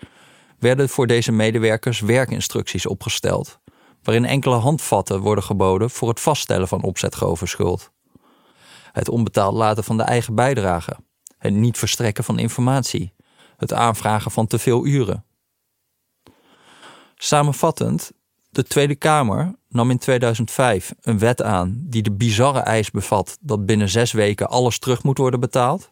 werden 0.59 0.88
voor 0.88 1.07
deze 1.07 1.33
medewerkers 1.33 2.00
werkinstructies 2.00 2.87
opgesteld, 2.87 3.59
waarin 4.02 4.25
enkele 4.25 4.54
handvatten 4.54 5.21
worden 5.21 5.45
geboden 5.45 5.90
voor 5.90 6.09
het 6.09 6.21
vaststellen 6.21 6.69
van 6.69 6.83
opzetgrove 6.83 7.47
schuld. 7.47 7.90
Het 8.92 9.09
onbetaald 9.09 9.54
laten 9.54 9.85
van 9.85 9.97
de 9.97 10.02
eigen 10.02 10.35
bijdrage, 10.35 10.97
het 11.38 11.54
niet 11.54 11.78
verstrekken 11.78 12.25
van 12.25 12.38
informatie, 12.38 13.14
het 13.57 13.73
aanvragen 13.73 14.31
van 14.31 14.47
te 14.47 14.59
veel 14.59 14.87
uren. 14.87 15.25
Samenvattend, 17.14 18.12
de 18.50 18.62
Tweede 18.62 18.95
Kamer 18.95 19.54
nam 19.73 19.91
in 19.91 19.99
2005 19.99 20.95
een 21.00 21.19
wet 21.19 21.43
aan 21.43 21.76
die 21.79 22.02
de 22.02 22.12
bizarre 22.12 22.59
eis 22.61 22.91
bevat 22.91 23.38
dat 23.41 23.67
binnen 23.67 23.88
zes 23.88 24.12
weken 24.12 24.49
alles 24.49 24.79
terug 24.79 25.02
moet 25.02 25.19
worden 25.19 25.41
betaald. 25.41 25.91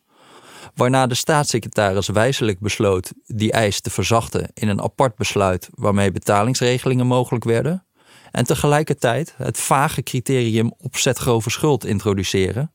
Waarna 0.75 1.07
de 1.07 1.15
staatssecretaris 1.15 2.09
wijzelijk 2.09 2.61
besloot 2.61 3.13
die 3.27 3.53
eis 3.53 3.81
te 3.81 3.91
verzachten 3.91 4.51
in 4.55 4.69
een 4.69 4.83
apart 4.83 5.17
besluit 5.17 5.69
waarmee 5.75 6.13
betalingsregelingen 6.13 7.07
mogelijk 7.07 7.45
werden. 7.45 7.85
En 8.31 8.45
tegelijkertijd 8.45 9.35
het 9.37 9.59
vage 9.59 10.03
criterium 10.03 10.73
opzet 10.79 11.19
grove 11.19 11.51
schuld 11.51 11.85
introduceren, 11.85 12.73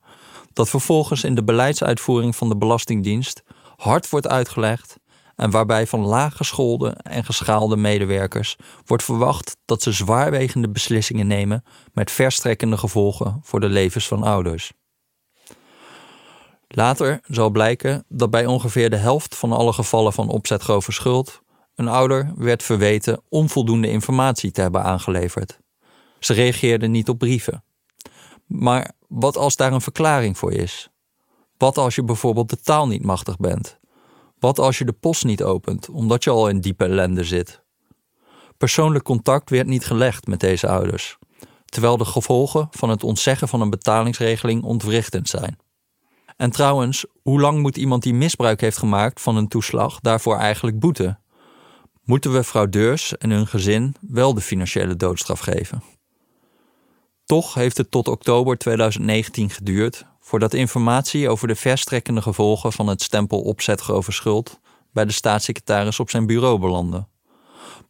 dat 0.53 0.69
vervolgens 0.69 1.23
in 1.23 1.35
de 1.35 1.43
beleidsuitvoering 1.43 2.35
van 2.35 2.49
de 2.49 2.57
Belastingdienst 2.57 3.43
hard 3.75 4.09
wordt 4.09 4.27
uitgelegd 4.27 4.97
en 5.35 5.51
waarbij 5.51 5.87
van 5.87 5.99
laaggeschoolde 5.99 6.89
en 6.89 7.25
geschaalde 7.25 7.77
medewerkers 7.77 8.55
wordt 8.85 9.03
verwacht 9.03 9.57
dat 9.65 9.81
ze 9.81 9.91
zwaarwegende 9.91 10.69
beslissingen 10.69 11.27
nemen 11.27 11.63
met 11.93 12.11
verstrekkende 12.11 12.77
gevolgen 12.77 13.39
voor 13.43 13.59
de 13.59 13.69
levens 13.69 14.07
van 14.07 14.23
ouders. 14.23 14.71
Later 16.67 17.19
zal 17.23 17.49
blijken 17.49 18.05
dat 18.07 18.29
bij 18.29 18.45
ongeveer 18.45 18.89
de 18.89 18.95
helft 18.95 19.35
van 19.35 19.51
alle 19.51 19.73
gevallen 19.73 20.13
van 20.13 20.29
opzetgrove 20.29 20.91
schuld 20.91 21.43
een 21.75 21.87
ouder 21.87 22.33
werd 22.35 22.63
verweten 22.63 23.21
onvoldoende 23.29 23.89
informatie 23.89 24.51
te 24.51 24.61
hebben 24.61 24.83
aangeleverd. 24.83 25.59
Ze 26.19 26.33
reageerden 26.33 26.91
niet 26.91 27.09
op 27.09 27.17
brieven. 27.17 27.63
Maar 28.45 28.91
wat 29.07 29.37
als 29.37 29.55
daar 29.55 29.73
een 29.73 29.81
verklaring 29.81 30.37
voor 30.37 30.51
is? 30.51 30.89
Wat 31.57 31.77
als 31.77 31.95
je 31.95 32.03
bijvoorbeeld 32.03 32.49
de 32.49 32.59
taal 32.59 32.87
niet 32.87 33.03
machtig 33.03 33.37
bent? 33.37 33.79
Wat 34.39 34.59
als 34.59 34.77
je 34.77 34.85
de 34.85 34.93
post 34.93 35.25
niet 35.25 35.43
opent 35.43 35.89
omdat 35.89 36.23
je 36.23 36.29
al 36.29 36.47
in 36.47 36.61
diepe 36.61 36.85
ellende 36.85 37.23
zit? 37.23 37.63
Persoonlijk 38.57 39.03
contact 39.03 39.49
werd 39.49 39.67
niet 39.67 39.85
gelegd 39.85 40.27
met 40.27 40.39
deze 40.39 40.67
ouders, 40.67 41.17
terwijl 41.65 41.97
de 41.97 42.05
gevolgen 42.05 42.67
van 42.71 42.89
het 42.89 43.03
ontzeggen 43.03 43.47
van 43.47 43.61
een 43.61 43.69
betalingsregeling 43.69 44.63
ontwrichtend 44.63 45.29
zijn. 45.29 45.57
En 46.37 46.51
trouwens, 46.51 47.05
hoe 47.21 47.39
lang 47.39 47.61
moet 47.61 47.77
iemand 47.77 48.03
die 48.03 48.13
misbruik 48.13 48.61
heeft 48.61 48.77
gemaakt 48.77 49.21
van 49.21 49.35
een 49.35 49.47
toeslag 49.47 49.99
daarvoor 49.99 50.37
eigenlijk 50.37 50.79
boeten? 50.79 51.19
Moeten 52.03 52.33
we 52.33 52.43
fraudeurs 52.43 53.17
en 53.17 53.29
hun 53.29 53.47
gezin 53.47 53.95
wel 53.99 54.33
de 54.33 54.41
financiële 54.41 54.95
doodstraf 54.95 55.39
geven? 55.39 55.83
Toch 57.25 57.53
heeft 57.53 57.77
het 57.77 57.91
tot 57.91 58.07
oktober 58.07 58.57
2019 58.57 59.49
geduurd 59.49 60.05
voordat 60.25 60.53
informatie 60.53 61.29
over 61.29 61.47
de 61.47 61.55
verstrekkende 61.55 62.21
gevolgen 62.21 62.73
van 62.73 62.87
het 62.87 63.01
stempel 63.01 63.41
opzet 63.41 63.89
over 63.89 64.13
schuld 64.13 64.59
bij 64.93 65.05
de 65.05 65.11
staatssecretaris 65.11 65.99
op 65.99 66.09
zijn 66.09 66.25
bureau 66.25 66.59
belandde. 66.59 67.07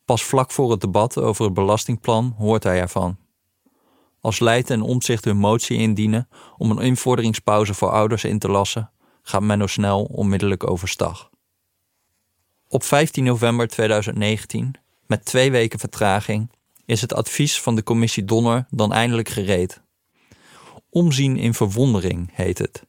Pas 0.05 0.23
vlak 0.23 0.51
voor 0.51 0.71
het 0.71 0.81
debat 0.81 1.17
over 1.17 1.45
het 1.45 1.53
belastingplan 1.53 2.35
hoort 2.37 2.63
hij 2.63 2.79
ervan. 2.79 3.17
Als 4.21 4.39
Leijten 4.39 4.75
en 4.75 4.81
Omtzigt 4.81 5.25
hun 5.25 5.37
motie 5.37 5.77
indienen 5.77 6.29
om 6.57 6.71
een 6.71 6.79
invorderingspauze 6.79 7.73
voor 7.73 7.89
ouders 7.89 8.23
in 8.23 8.39
te 8.39 8.49
lassen, 8.49 8.91
gaat 9.21 9.41
Menno 9.41 9.67
Snel 9.67 10.03
onmiddellijk 10.03 10.69
overstag. 10.69 11.29
Op 12.67 12.83
15 12.83 13.23
november 13.23 13.67
2019, 13.67 14.73
met 15.07 15.25
twee 15.25 15.51
weken 15.51 15.79
vertraging, 15.79 16.51
is 16.85 17.01
het 17.01 17.13
advies 17.13 17.61
van 17.61 17.75
de 17.75 17.83
commissie 17.83 18.25
Donner 18.25 18.65
dan 18.69 18.93
eindelijk 18.93 19.29
gereed. 19.29 19.83
Omzien 20.95 21.37
in 21.37 21.53
verwondering 21.53 22.29
heet 22.33 22.57
het. 22.57 22.83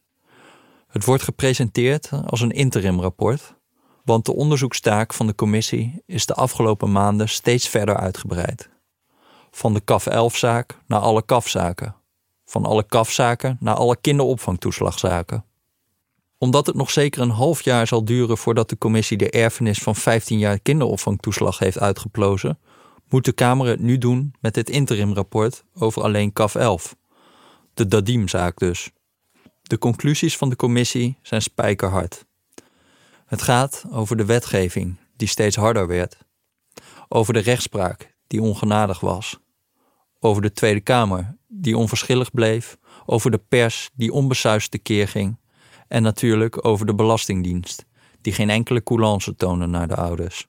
Het 0.88 1.04
wordt 1.04 1.22
gepresenteerd 1.22 2.10
als 2.26 2.40
een 2.40 2.50
interimrapport, 2.50 3.54
want 4.04 4.24
de 4.24 4.34
onderzoekstaak 4.34 5.14
van 5.14 5.26
de 5.26 5.34
commissie 5.34 6.02
is 6.04 6.26
de 6.26 6.34
afgelopen 6.34 6.92
maanden 6.92 7.28
steeds 7.28 7.68
verder 7.68 7.96
uitgebreid. 7.96 8.68
Van 9.50 9.74
de 9.74 9.84
CAF 9.84 10.06
11-zaak 10.08 10.78
naar 10.86 11.00
alle 11.00 11.24
CAF-zaken. 11.24 11.94
Van 12.44 12.64
alle 12.64 12.86
CAF-zaken 12.86 13.56
naar 13.60 13.74
alle 13.74 13.96
kinderopvangtoeslagzaken. 14.00 15.44
Omdat 16.38 16.66
het 16.66 16.76
nog 16.76 16.90
zeker 16.90 17.22
een 17.22 17.30
half 17.30 17.62
jaar 17.62 17.86
zal 17.86 18.04
duren 18.04 18.38
voordat 18.38 18.68
de 18.68 18.78
commissie 18.78 19.16
de 19.16 19.30
erfenis 19.30 19.78
van 19.78 19.96
15 19.96 20.38
jaar 20.38 20.58
kinderopvangtoeslag 20.58 21.58
heeft 21.58 21.78
uitgeplozen, 21.78 22.58
moet 23.08 23.24
de 23.24 23.32
Kamer 23.32 23.66
het 23.66 23.80
nu 23.80 23.98
doen 23.98 24.34
met 24.40 24.54
dit 24.54 24.70
interimrapport 24.70 25.64
over 25.74 26.02
alleen 26.02 26.32
CAF 26.32 26.54
11. 26.54 26.96
De 27.76 27.86
Dadim-zaak 27.86 28.58
dus. 28.58 28.90
De 29.62 29.78
conclusies 29.78 30.36
van 30.36 30.48
de 30.48 30.56
commissie 30.56 31.18
zijn 31.22 31.42
spijkerhard. 31.42 32.24
Het 33.26 33.42
gaat 33.42 33.84
over 33.90 34.16
de 34.16 34.24
wetgeving, 34.24 34.96
die 35.16 35.28
steeds 35.28 35.56
harder 35.56 35.86
werd. 35.86 36.18
Over 37.08 37.32
de 37.32 37.38
rechtspraak, 37.38 38.14
die 38.26 38.42
ongenadig 38.42 39.00
was. 39.00 39.38
Over 40.20 40.42
de 40.42 40.52
Tweede 40.52 40.80
Kamer, 40.80 41.36
die 41.46 41.76
onverschillig 41.76 42.30
bleef. 42.30 42.78
Over 43.06 43.30
de 43.30 43.40
pers, 43.48 43.90
die 43.94 44.12
onbesuisd 44.12 44.70
tekeer 44.70 45.08
ging. 45.08 45.38
En 45.88 46.02
natuurlijk 46.02 46.66
over 46.66 46.86
de 46.86 46.94
Belastingdienst, 46.94 47.84
die 48.20 48.32
geen 48.32 48.50
enkele 48.50 48.82
coulance 48.82 49.34
toonde 49.34 49.66
naar 49.66 49.88
de 49.88 49.96
ouders. 49.96 50.46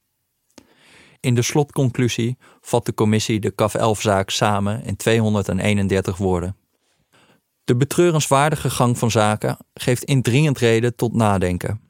In 1.20 1.36
de 1.36 1.42
slotconclusie 1.42 2.38
vat 2.62 2.86
de 2.86 2.94
commissie 2.94 3.40
de 3.40 3.56
CAF 3.56 3.78
11-zaak 3.78 4.30
samen 4.30 4.84
in 4.84 4.96
231 4.96 6.18
woorden. 6.18 6.56
De 7.68 7.76
betreurenswaardige 7.76 8.70
gang 8.70 8.98
van 8.98 9.12
zaken 9.12 9.58
geeft 9.74 10.04
indringend 10.04 10.58
reden 10.58 10.96
tot 10.96 11.14
nadenken. 11.14 11.82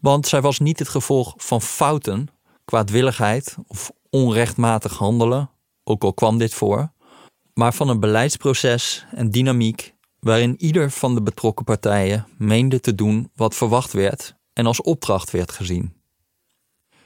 Want 0.00 0.26
zij 0.26 0.40
was 0.40 0.58
niet 0.58 0.78
het 0.78 0.88
gevolg 0.88 1.34
van 1.36 1.62
fouten, 1.62 2.28
kwaadwilligheid 2.64 3.56
of 3.66 3.90
onrechtmatig 4.10 4.96
handelen, 4.96 5.50
ook 5.84 6.02
al 6.02 6.14
kwam 6.14 6.38
dit 6.38 6.54
voor, 6.54 6.92
maar 7.54 7.74
van 7.74 7.88
een 7.88 8.00
beleidsproces 8.00 9.06
en 9.14 9.30
dynamiek 9.30 9.94
waarin 10.20 10.62
ieder 10.62 10.90
van 10.90 11.14
de 11.14 11.22
betrokken 11.22 11.64
partijen 11.64 12.26
meende 12.38 12.80
te 12.80 12.94
doen 12.94 13.30
wat 13.34 13.54
verwacht 13.54 13.92
werd 13.92 14.34
en 14.52 14.66
als 14.66 14.82
opdracht 14.82 15.30
werd 15.30 15.52
gezien. 15.52 15.94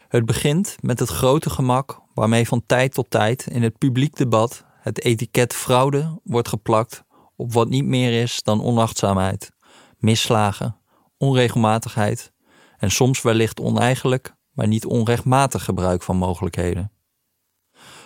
Het 0.09 0.25
begint 0.25 0.77
met 0.81 0.99
het 0.99 1.09
grote 1.09 1.51
gemak 1.51 2.01
waarmee 2.15 2.49
van 2.49 2.63
tijd 2.67 2.95
tot 2.95 3.11
tijd 3.11 3.47
in 3.47 3.63
het 3.63 3.79
publiek 3.79 4.17
debat 4.17 4.65
het 4.81 5.05
etiket 5.05 5.55
fraude 5.55 6.21
wordt 6.25 6.49
geplakt 6.49 7.05
op 7.43 7.53
wat 7.53 7.69
niet 7.69 7.85
meer 7.85 8.23
is 8.23 8.43
dan 8.43 8.63
onachtzaamheid, 8.63 9.53
misslagen, 9.99 10.77
onregelmatigheid 11.17 12.33
en 12.79 12.91
soms 12.91 13.23
wellicht 13.23 13.61
oneigenlijk, 13.61 14.35
maar 14.53 14.67
niet 14.67 14.87
onrechtmatig 14.87 15.65
gebruik 15.65 16.03
van 16.03 16.17
mogelijkheden. 16.17 16.93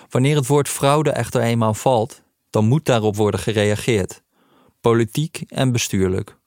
Wanneer 0.08 0.36
het 0.36 0.46
woord 0.46 0.68
fraude 0.68 1.10
echter 1.10 1.40
eenmaal 1.40 1.74
valt, 1.74 2.22
dan 2.50 2.64
moet 2.64 2.84
daarop 2.84 3.16
worden 3.16 3.40
gereageerd, 3.40 4.22
politiek 4.80 5.42
en 5.46 5.72
bestuurlijk. 5.72 6.38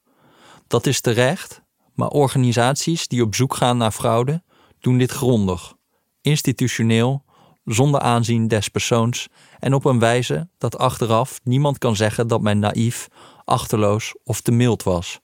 Dat 0.67 0.85
is 0.85 1.01
terecht, 1.01 1.61
maar 1.93 2.09
organisaties 2.09 3.07
die 3.07 3.23
op 3.23 3.35
zoek 3.35 3.53
gaan 3.53 3.77
naar 3.77 3.91
fraude 3.91 4.43
doen 4.79 4.97
dit 4.97 5.11
grondig, 5.11 5.73
institutioneel, 6.21 7.23
zonder 7.63 7.99
aanzien 7.99 8.47
des 8.47 8.67
persoons 8.67 9.27
en 9.59 9.73
op 9.73 9.85
een 9.85 9.99
wijze 9.99 10.49
dat 10.57 10.77
achteraf 10.77 11.39
niemand 11.43 11.77
kan 11.77 11.95
zeggen 11.95 12.27
dat 12.27 12.41
men 12.41 12.59
naïef, 12.59 13.07
achterloos 13.45 14.15
of 14.23 14.41
te 14.41 14.51
mild 14.51 14.83
was. 14.83 15.19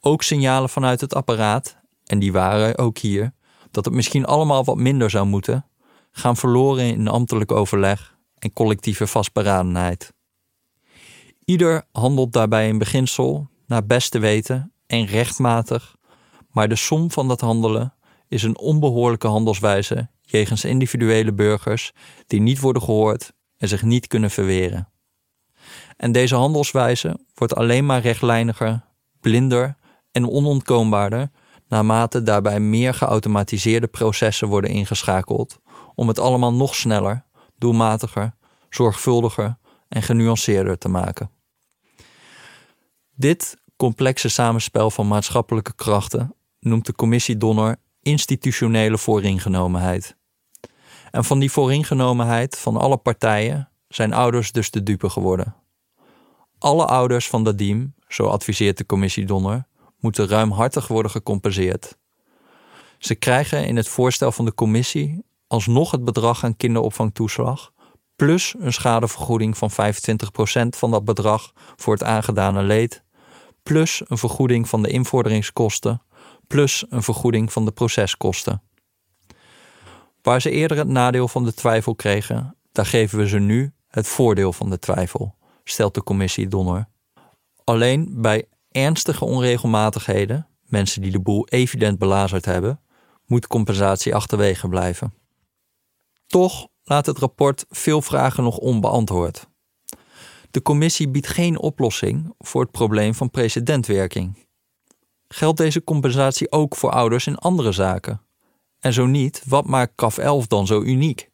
Ook 0.00 0.22
signalen 0.22 0.68
vanuit 0.68 1.00
het 1.00 1.14
apparaat, 1.14 1.76
en 2.04 2.18
die 2.18 2.32
waren 2.32 2.78
ook 2.78 2.98
hier, 2.98 3.32
dat 3.70 3.84
het 3.84 3.94
misschien 3.94 4.24
allemaal 4.24 4.64
wat 4.64 4.76
minder 4.76 5.10
zou 5.10 5.26
moeten, 5.26 5.66
gaan 6.10 6.36
verloren 6.36 6.84
in 6.84 7.08
ambtelijk 7.08 7.52
overleg 7.52 8.16
en 8.38 8.52
collectieve 8.52 9.06
vastberadenheid. 9.06 10.12
Ieder 11.44 11.84
handelt 11.92 12.32
daarbij 12.32 12.68
in 12.68 12.78
beginsel 12.78 13.48
naar 13.66 13.86
beste 13.86 14.18
weten 14.18 14.72
en 14.86 15.04
rechtmatig, 15.04 15.96
maar 16.50 16.68
de 16.68 16.76
som 16.76 17.10
van 17.10 17.28
dat 17.28 17.40
handelen 17.40 17.94
is 18.28 18.42
een 18.42 18.58
onbehoorlijke 18.58 19.26
handelswijze 19.26 20.10
jegens 20.26 20.64
individuele 20.64 21.32
burgers 21.32 21.92
die 22.26 22.40
niet 22.40 22.60
worden 22.60 22.82
gehoord 22.82 23.32
en 23.56 23.68
zich 23.68 23.82
niet 23.82 24.06
kunnen 24.06 24.30
verweren. 24.30 24.88
En 25.96 26.12
deze 26.12 26.34
handelswijze 26.34 27.18
wordt 27.34 27.54
alleen 27.54 27.86
maar 27.86 28.00
rechtlijniger, 28.00 28.84
blinder 29.20 29.76
en 30.10 30.28
onontkoombaarder 30.28 31.30
naarmate 31.68 32.22
daarbij 32.22 32.60
meer 32.60 32.94
geautomatiseerde 32.94 33.86
processen 33.86 34.48
worden 34.48 34.70
ingeschakeld 34.70 35.58
om 35.94 36.08
het 36.08 36.18
allemaal 36.18 36.52
nog 36.52 36.74
sneller, 36.74 37.24
doelmatiger, 37.58 38.34
zorgvuldiger 38.70 39.58
en 39.88 40.02
genuanceerder 40.02 40.78
te 40.78 40.88
maken. 40.88 41.30
Dit 43.14 43.56
complexe 43.76 44.28
samenspel 44.28 44.90
van 44.90 45.08
maatschappelijke 45.08 45.74
krachten 45.74 46.34
noemt 46.60 46.86
de 46.86 46.92
commissie 46.92 47.36
Donner 47.36 47.76
institutionele 48.06 48.98
vooringenomenheid. 48.98 50.16
En 51.10 51.24
van 51.24 51.38
die 51.38 51.50
vooringenomenheid 51.50 52.58
van 52.58 52.76
alle 52.76 52.96
partijen 52.96 53.68
zijn 53.88 54.12
ouders 54.12 54.52
dus 54.52 54.70
de 54.70 54.82
dupe 54.82 55.08
geworden. 55.08 55.54
Alle 56.58 56.84
ouders 56.84 57.28
van 57.28 57.44
Dadim, 57.44 57.94
zo 58.08 58.26
adviseert 58.26 58.78
de 58.78 58.86
commissie 58.86 59.26
Donner, 59.26 59.66
moeten 59.98 60.28
ruimhartig 60.28 60.88
worden 60.88 61.10
gecompenseerd. 61.10 61.96
Ze 62.98 63.14
krijgen 63.14 63.66
in 63.66 63.76
het 63.76 63.88
voorstel 63.88 64.32
van 64.32 64.44
de 64.44 64.54
commissie 64.54 65.24
alsnog 65.46 65.90
het 65.90 66.04
bedrag 66.04 66.44
aan 66.44 66.56
kinderopvangtoeslag, 66.56 67.72
plus 68.16 68.54
een 68.58 68.72
schadevergoeding 68.72 69.56
van 69.56 69.70
25% 69.70 69.74
van 70.68 70.90
dat 70.90 71.04
bedrag 71.04 71.52
voor 71.76 71.92
het 71.92 72.02
aangedane 72.02 72.62
leed, 72.62 73.04
plus 73.62 74.02
een 74.04 74.18
vergoeding 74.18 74.68
van 74.68 74.82
de 74.82 74.88
invorderingskosten, 74.88 76.02
plus 76.46 76.84
een 76.88 77.02
vergoeding 77.02 77.52
van 77.52 77.64
de 77.64 77.72
proceskosten. 77.72 78.62
Waar 80.22 80.40
ze 80.40 80.50
eerder 80.50 80.76
het 80.76 80.88
nadeel 80.88 81.28
van 81.28 81.44
de 81.44 81.54
twijfel 81.54 81.94
kregen, 81.94 82.56
daar 82.72 82.86
geven 82.86 83.18
we 83.18 83.28
ze 83.28 83.38
nu 83.38 83.72
het 83.88 84.08
voordeel 84.08 84.52
van 84.52 84.70
de 84.70 84.78
twijfel, 84.78 85.34
stelt 85.64 85.94
de 85.94 86.02
commissie 86.02 86.48
Donner. 86.48 86.88
Alleen 87.64 88.08
bij 88.14 88.48
ernstige 88.70 89.24
onregelmatigheden, 89.24 90.48
mensen 90.62 91.02
die 91.02 91.10
de 91.10 91.20
boel 91.20 91.48
evident 91.48 91.98
belazerd 91.98 92.44
hebben, 92.44 92.80
moet 93.26 93.46
compensatie 93.46 94.14
achterwege 94.14 94.68
blijven. 94.68 95.14
Toch 96.26 96.68
laat 96.82 97.06
het 97.06 97.18
rapport 97.18 97.64
veel 97.68 98.02
vragen 98.02 98.42
nog 98.42 98.56
onbeantwoord. 98.56 99.48
De 100.50 100.62
commissie 100.62 101.08
biedt 101.08 101.26
geen 101.26 101.58
oplossing 101.58 102.34
voor 102.38 102.60
het 102.60 102.70
probleem 102.70 103.14
van 103.14 103.30
precedentwerking. 103.30 104.45
Geldt 105.36 105.58
deze 105.58 105.84
compensatie 105.84 106.52
ook 106.52 106.76
voor 106.76 106.90
ouders 106.90 107.26
in 107.26 107.36
andere 107.36 107.72
zaken? 107.72 108.20
En 108.80 108.92
zo 108.92 109.06
niet, 109.06 109.42
wat 109.46 109.66
maakt 109.66 109.94
CAF 109.94 110.18
11 110.18 110.46
dan 110.46 110.66
zo 110.66 110.82
uniek? 110.82 111.30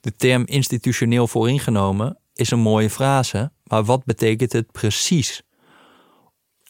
De 0.00 0.16
term 0.16 0.46
institutioneel 0.46 1.26
vooringenomen 1.26 2.18
is 2.34 2.50
een 2.50 2.58
mooie 2.58 2.90
frase, 2.90 3.52
maar 3.62 3.84
wat 3.84 4.04
betekent 4.04 4.52
het 4.52 4.72
precies? 4.72 5.42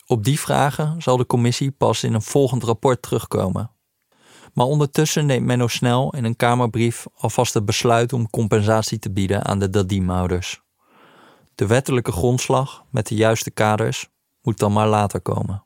Op 0.06 0.24
die 0.24 0.40
vragen 0.40 1.02
zal 1.02 1.16
de 1.16 1.26
commissie 1.26 1.70
pas 1.70 2.02
in 2.02 2.14
een 2.14 2.22
volgend 2.22 2.62
rapport 2.62 3.02
terugkomen. 3.02 3.70
Maar 4.52 4.66
ondertussen 4.66 5.26
neemt 5.26 5.46
Menno 5.46 5.68
snel 5.68 6.14
in 6.16 6.24
een 6.24 6.36
Kamerbrief 6.36 7.06
alvast 7.16 7.54
het 7.54 7.64
besluit 7.64 8.12
om 8.12 8.30
compensatie 8.30 8.98
te 8.98 9.10
bieden 9.10 9.44
aan 9.44 9.58
de 9.58 9.70
Dadim-ouders. 9.70 10.62
De 11.54 11.66
wettelijke 11.66 12.12
grondslag 12.12 12.84
met 12.90 13.06
de 13.06 13.14
juiste 13.14 13.50
kaders 13.50 14.08
moet 14.42 14.58
dan 14.58 14.72
maar 14.72 14.88
later 14.88 15.20
komen. 15.20 15.63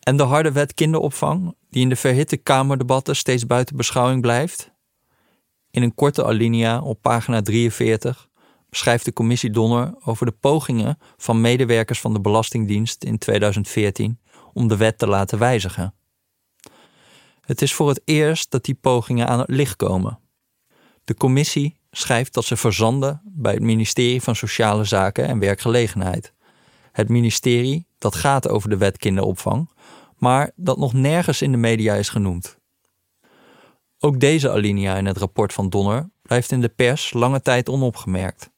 En 0.00 0.16
de 0.16 0.22
harde 0.22 0.52
wet 0.52 0.74
kinderopvang, 0.74 1.54
die 1.70 1.82
in 1.82 1.88
de 1.88 1.96
verhitte 1.96 2.36
Kamerdebatten 2.36 3.16
steeds 3.16 3.46
buiten 3.46 3.76
beschouwing 3.76 4.20
blijft? 4.20 4.70
In 5.70 5.82
een 5.82 5.94
korte 5.94 6.24
alinea 6.24 6.82
op 6.82 7.02
pagina 7.02 7.42
43 7.42 8.28
beschrijft 8.70 9.04
de 9.04 9.12
commissie 9.12 9.50
Donner 9.50 9.94
over 10.04 10.26
de 10.26 10.32
pogingen 10.32 10.98
van 11.16 11.40
medewerkers 11.40 12.00
van 12.00 12.12
de 12.12 12.20
Belastingdienst 12.20 13.04
in 13.04 13.18
2014 13.18 14.20
om 14.52 14.68
de 14.68 14.76
wet 14.76 14.98
te 14.98 15.06
laten 15.06 15.38
wijzigen. 15.38 15.94
Het 17.40 17.62
is 17.62 17.74
voor 17.74 17.88
het 17.88 18.00
eerst 18.04 18.50
dat 18.50 18.64
die 18.64 18.74
pogingen 18.74 19.28
aan 19.28 19.38
het 19.38 19.50
licht 19.50 19.76
komen. 19.76 20.18
De 21.04 21.14
commissie 21.14 21.80
schrijft 21.90 22.34
dat 22.34 22.44
ze 22.44 22.56
verzanden 22.56 23.22
bij 23.24 23.52
het 23.52 23.62
ministerie 23.62 24.22
van 24.22 24.36
Sociale 24.36 24.84
Zaken 24.84 25.26
en 25.26 25.38
Werkgelegenheid. 25.38 26.32
Het 26.98 27.08
ministerie 27.08 27.86
dat 27.98 28.14
gaat 28.14 28.48
over 28.48 28.68
de 28.68 28.76
wet 28.76 28.96
kinderopvang, 28.96 29.70
maar 30.16 30.50
dat 30.56 30.78
nog 30.78 30.92
nergens 30.92 31.42
in 31.42 31.50
de 31.50 31.56
media 31.56 31.94
is 31.94 32.08
genoemd. 32.08 32.58
Ook 33.98 34.20
deze 34.20 34.50
alinea 34.50 34.96
in 34.96 35.06
het 35.06 35.16
rapport 35.16 35.52
van 35.52 35.68
Donner 35.68 36.10
blijft 36.22 36.50
in 36.50 36.60
de 36.60 36.68
pers 36.68 37.12
lange 37.12 37.42
tijd 37.42 37.68
onopgemerkt. 37.68 38.50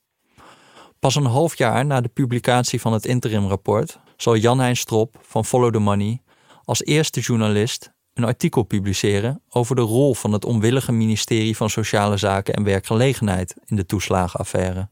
Pas 0.99 1.15
een 1.15 1.25
half 1.25 1.59
jaar 1.59 1.87
na 1.87 2.01
de 2.01 2.09
publicatie 2.09 2.81
van 2.81 2.93
het 2.93 3.07
interimrapport 3.07 3.99
zal 4.17 4.37
Jan-Hein 4.37 4.77
Strop 4.77 5.19
van 5.23 5.45
Follow 5.45 5.73
the 5.73 5.79
Money 5.79 6.23
als 6.65 6.85
eerste 6.85 7.21
journalist 7.21 7.93
een 8.15 8.25
artikel 8.25 8.63
publiceren 8.63 9.43
over 9.49 9.77
de 9.77 9.83
rol 9.83 10.15
van 10.15 10.33
het 10.33 10.45
onwillige 10.45 10.93
ministerie 10.93 11.57
van 11.57 11.71
Sociale 11.71 12.17
Zaken 12.17 12.55
en 12.55 12.65
Werkgelegenheid 12.65 13.55
in 13.65 13.77
de 13.77 13.87
toeslagenaffaire. 13.87 14.89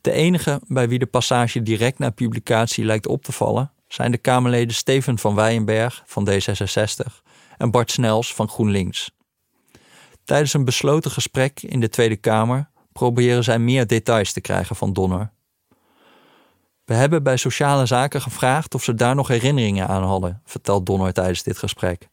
De 0.00 0.12
enige 0.12 0.60
bij 0.66 0.88
wie 0.88 0.98
de 0.98 1.06
passage 1.06 1.62
direct 1.62 1.98
na 1.98 2.10
publicatie 2.10 2.84
lijkt 2.84 3.06
op 3.06 3.24
te 3.24 3.32
vallen 3.32 3.72
zijn 3.92 4.10
de 4.10 4.18
Kamerleden 4.18 4.74
Steven 4.74 5.18
van 5.18 5.34
Weyenberg 5.34 6.02
van 6.06 6.28
D66 6.30 7.22
en 7.56 7.70
Bart 7.70 7.90
Snels 7.90 8.34
van 8.34 8.48
GroenLinks. 8.48 9.10
Tijdens 10.24 10.54
een 10.54 10.64
besloten 10.64 11.10
gesprek 11.10 11.62
in 11.62 11.80
de 11.80 11.88
Tweede 11.88 12.16
Kamer 12.16 12.70
proberen 12.92 13.44
zij 13.44 13.58
meer 13.58 13.86
details 13.86 14.32
te 14.32 14.40
krijgen 14.40 14.76
van 14.76 14.92
Donner. 14.92 15.32
We 16.84 16.94
hebben 16.94 17.22
bij 17.22 17.36
sociale 17.36 17.86
zaken 17.86 18.22
gevraagd 18.22 18.74
of 18.74 18.82
ze 18.82 18.94
daar 18.94 19.14
nog 19.14 19.28
herinneringen 19.28 19.88
aan 19.88 20.02
hadden, 20.02 20.42
vertelt 20.44 20.86
Donner 20.86 21.12
tijdens 21.12 21.42
dit 21.42 21.58
gesprek. 21.58 22.08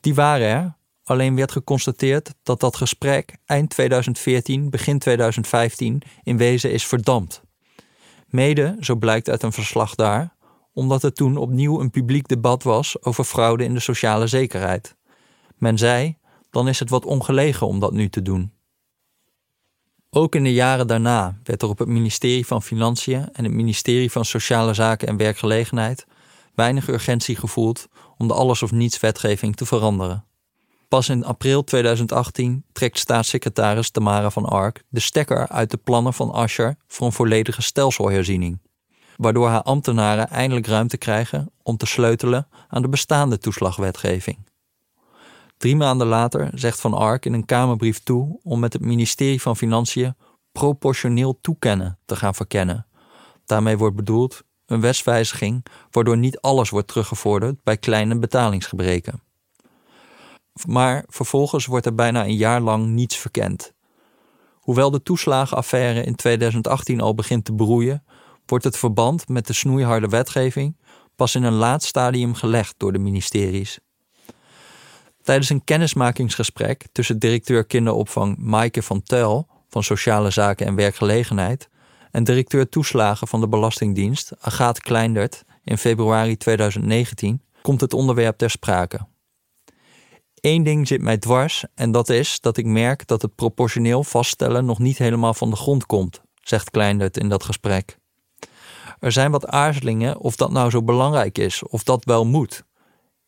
Die 0.00 0.14
waren 0.14 0.46
er, 0.46 0.76
alleen 1.04 1.36
werd 1.36 1.52
geconstateerd 1.52 2.34
dat 2.42 2.60
dat 2.60 2.76
gesprek 2.76 3.36
eind 3.44 3.70
2014, 3.70 4.70
begin 4.70 4.98
2015 4.98 6.02
in 6.22 6.36
wezen 6.36 6.72
is 6.72 6.86
verdampt. 6.86 7.42
Mede, 8.26 8.76
zo 8.80 8.96
blijkt 8.96 9.28
uit 9.28 9.42
een 9.42 9.52
verslag 9.52 9.94
daar, 9.94 10.34
omdat 10.72 11.02
er 11.02 11.12
toen 11.12 11.36
opnieuw 11.36 11.80
een 11.80 11.90
publiek 11.90 12.28
debat 12.28 12.62
was 12.62 13.02
over 13.02 13.24
fraude 13.24 13.64
in 13.64 13.74
de 13.74 13.80
sociale 13.80 14.26
zekerheid. 14.26 14.96
Men 15.56 15.78
zei: 15.78 16.16
dan 16.50 16.68
is 16.68 16.78
het 16.78 16.90
wat 16.90 17.04
ongelegen 17.04 17.66
om 17.66 17.80
dat 17.80 17.92
nu 17.92 18.08
te 18.08 18.22
doen. 18.22 18.52
Ook 20.10 20.34
in 20.34 20.42
de 20.42 20.52
jaren 20.52 20.86
daarna 20.86 21.38
werd 21.42 21.62
er 21.62 21.68
op 21.68 21.78
het 21.78 21.88
ministerie 21.88 22.46
van 22.46 22.62
Financiën 22.62 23.28
en 23.32 23.44
het 23.44 23.52
ministerie 23.52 24.10
van 24.10 24.24
Sociale 24.24 24.74
Zaken 24.74 25.08
en 25.08 25.16
Werkgelegenheid 25.16 26.06
weinig 26.54 26.88
urgentie 26.88 27.36
gevoeld 27.36 27.88
om 28.16 28.28
de 28.28 28.34
alles 28.34 28.62
of 28.62 28.72
niets 28.72 29.00
wetgeving 29.00 29.56
te 29.56 29.66
veranderen. 29.66 30.24
Pas 30.88 31.08
in 31.08 31.24
april 31.24 31.64
2018 31.64 32.64
trekt 32.72 32.98
staatssecretaris 32.98 33.90
Tamara 33.90 34.30
van 34.30 34.44
Ark 34.44 34.84
de 34.88 35.00
stekker 35.00 35.48
uit 35.48 35.70
de 35.70 35.76
plannen 35.76 36.14
van 36.14 36.32
Ascher 36.32 36.76
voor 36.86 37.06
een 37.06 37.12
volledige 37.12 37.62
stelselherziening, 37.62 38.60
waardoor 39.16 39.48
haar 39.48 39.62
ambtenaren 39.62 40.28
eindelijk 40.28 40.66
ruimte 40.66 40.96
krijgen 40.96 41.50
om 41.62 41.76
te 41.76 41.86
sleutelen 41.86 42.48
aan 42.68 42.82
de 42.82 42.88
bestaande 42.88 43.38
toeslagwetgeving. 43.38 44.38
Drie 45.56 45.76
maanden 45.76 46.06
later 46.06 46.50
zegt 46.54 46.80
Van 46.80 46.94
Ark 46.94 47.26
in 47.26 47.32
een 47.32 47.44
Kamerbrief 47.44 47.98
toe 47.98 48.40
om 48.42 48.60
met 48.60 48.72
het 48.72 48.82
ministerie 48.82 49.42
van 49.42 49.56
Financiën 49.56 50.16
proportioneel 50.52 51.38
toekennen 51.40 51.98
te 52.04 52.16
gaan 52.16 52.34
verkennen. 52.34 52.86
Daarmee 53.44 53.78
wordt 53.78 53.96
bedoeld 53.96 54.42
een 54.66 54.80
wetswijziging 54.80 55.66
waardoor 55.90 56.16
niet 56.16 56.40
alles 56.40 56.70
wordt 56.70 56.88
teruggevorderd 56.88 57.62
bij 57.62 57.76
kleine 57.76 58.18
betalingsgebreken. 58.18 59.23
Maar 60.66 61.04
vervolgens 61.08 61.66
wordt 61.66 61.86
er 61.86 61.94
bijna 61.94 62.24
een 62.24 62.36
jaar 62.36 62.60
lang 62.60 62.86
niets 62.86 63.16
verkend. 63.16 63.72
Hoewel 64.54 64.90
de 64.90 65.02
toeslagenaffaire 65.02 66.02
in 66.02 66.14
2018 66.14 67.00
al 67.00 67.14
begint 67.14 67.44
te 67.44 67.54
broeien, 67.54 68.04
wordt 68.46 68.64
het 68.64 68.76
verband 68.76 69.28
met 69.28 69.46
de 69.46 69.52
snoeiharde 69.52 70.08
wetgeving 70.08 70.76
pas 71.16 71.34
in 71.34 71.42
een 71.42 71.52
laat 71.52 71.82
stadium 71.82 72.34
gelegd 72.34 72.74
door 72.76 72.92
de 72.92 72.98
ministeries. 72.98 73.78
Tijdens 75.22 75.50
een 75.50 75.64
kennismakingsgesprek 75.64 76.86
tussen 76.92 77.18
directeur 77.18 77.64
kinderopvang 77.64 78.36
Maaike 78.38 78.82
van 78.82 79.02
Tuil 79.02 79.48
van 79.68 79.84
Sociale 79.84 80.30
Zaken 80.30 80.66
en 80.66 80.74
Werkgelegenheid 80.74 81.68
en 82.10 82.24
directeur 82.24 82.68
toeslagen 82.68 83.28
van 83.28 83.40
de 83.40 83.48
Belastingdienst 83.48 84.32
Agaat 84.40 84.80
Kleindert 84.80 85.44
in 85.64 85.78
februari 85.78 86.36
2019 86.36 87.42
komt 87.62 87.80
het 87.80 87.94
onderwerp 87.94 88.38
ter 88.38 88.50
sprake. 88.50 89.06
Eén 90.44 90.62
ding 90.62 90.88
zit 90.88 91.02
mij 91.02 91.18
dwars 91.18 91.64
en 91.74 91.92
dat 91.92 92.08
is 92.08 92.40
dat 92.40 92.56
ik 92.56 92.66
merk 92.66 93.06
dat 93.06 93.22
het 93.22 93.34
proportioneel 93.34 94.04
vaststellen 94.04 94.64
nog 94.64 94.78
niet 94.78 94.98
helemaal 94.98 95.34
van 95.34 95.50
de 95.50 95.56
grond 95.56 95.86
komt, 95.86 96.22
zegt 96.40 96.70
Kleindert 96.70 97.16
in 97.16 97.28
dat 97.28 97.44
gesprek. 97.44 97.98
Er 98.98 99.12
zijn 99.12 99.30
wat 99.30 99.46
aarzelingen 99.46 100.18
of 100.18 100.36
dat 100.36 100.50
nou 100.50 100.70
zo 100.70 100.82
belangrijk 100.82 101.38
is, 101.38 101.62
of 101.62 101.82
dat 101.82 102.04
wel 102.04 102.26
moet. 102.26 102.64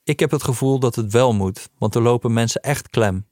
Ik 0.05 0.20
heb 0.20 0.31
het 0.31 0.42
gevoel 0.42 0.79
dat 0.79 0.94
het 0.94 1.12
wel 1.12 1.35
moet, 1.35 1.68
want 1.79 1.94
er 1.94 2.02
lopen 2.02 2.33
mensen 2.33 2.61
echt 2.61 2.88
klem. 2.88 3.26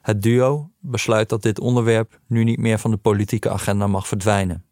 Het 0.00 0.22
duo 0.22 0.70
besluit 0.80 1.28
dat 1.28 1.42
dit 1.42 1.60
onderwerp 1.60 2.20
nu 2.26 2.44
niet 2.44 2.58
meer 2.58 2.78
van 2.78 2.90
de 2.90 2.96
politieke 2.96 3.50
agenda 3.50 3.86
mag 3.86 4.08
verdwijnen. 4.08 4.64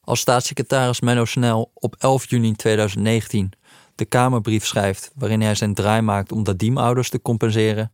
Als 0.00 0.20
staatssecretaris 0.20 1.00
Menno 1.00 1.24
Snel 1.24 1.70
op 1.74 1.96
11 1.98 2.30
juni 2.30 2.52
2019 2.52 3.52
de 3.98 4.04
Kamerbrief 4.04 4.66
schrijft 4.66 5.10
waarin 5.14 5.40
hij 5.40 5.54
zijn 5.54 5.74
draai 5.74 6.00
maakt 6.00 6.32
om 6.32 6.44
Dadim-ouders 6.44 7.10
te 7.10 7.22
compenseren, 7.22 7.92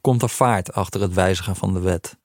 komt 0.00 0.22
er 0.22 0.28
vaart 0.28 0.72
achter 0.72 1.00
het 1.00 1.14
wijzigen 1.14 1.56
van 1.56 1.74
de 1.74 1.80
wet. 1.80 2.16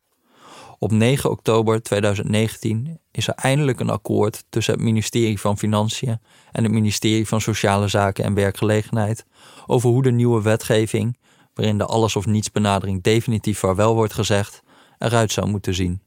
Op 0.79 0.91
9 0.91 1.29
oktober 1.29 1.81
2019 1.81 2.99
is 3.11 3.27
er 3.27 3.33
eindelijk 3.33 3.79
een 3.79 3.89
akkoord 3.89 4.45
tussen 4.49 4.73
het 4.73 4.83
ministerie 4.83 5.39
van 5.39 5.57
Financiën 5.57 6.19
en 6.51 6.63
het 6.63 6.71
ministerie 6.71 7.27
van 7.27 7.41
Sociale 7.41 7.87
Zaken 7.87 8.23
en 8.23 8.33
Werkgelegenheid 8.33 9.25
over 9.65 9.89
hoe 9.89 10.03
de 10.03 10.11
nieuwe 10.11 10.41
wetgeving, 10.41 11.17
waarin 11.53 11.77
de 11.77 11.85
alles 11.85 12.15
of 12.15 12.25
niets 12.25 12.51
benadering 12.51 13.03
definitief 13.03 13.59
vaarwel 13.59 13.95
wordt 13.95 14.13
gezegd, 14.13 14.61
eruit 14.97 15.31
zou 15.31 15.49
moeten 15.49 15.73
zien. 15.73 16.01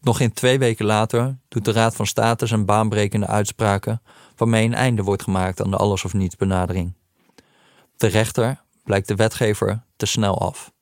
Nog 0.00 0.16
geen 0.16 0.32
twee 0.32 0.58
weken 0.58 0.86
later 0.86 1.38
doet 1.48 1.64
de 1.64 1.72
Raad 1.72 1.96
van 1.96 2.06
State 2.06 2.46
zijn 2.46 2.64
baanbrekende 2.64 3.26
uitspraken 3.26 4.02
waarmee 4.38 4.64
een 4.64 4.74
einde 4.74 5.02
wordt 5.02 5.22
gemaakt 5.22 5.62
aan 5.62 5.70
de 5.70 5.76
alles 5.76 6.04
of 6.04 6.12
niets 6.12 6.36
benadering. 6.36 6.92
De 7.96 8.06
rechter 8.06 8.60
blijkt 8.84 9.08
de 9.08 9.14
wetgever 9.14 9.82
te 9.96 10.06
snel 10.06 10.38
af. 10.38 10.72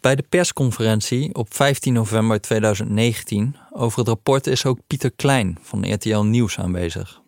Bij 0.00 0.16
de 0.16 0.24
persconferentie 0.28 1.34
op 1.34 1.54
15 1.54 1.92
november 1.92 2.40
2019 2.40 3.56
over 3.70 3.98
het 3.98 4.08
rapport 4.08 4.46
is 4.46 4.64
ook 4.64 4.78
Pieter 4.86 5.10
Klein 5.10 5.58
van 5.62 5.92
RTL 5.92 6.20
Nieuws 6.20 6.58
aanwezig. 6.58 7.22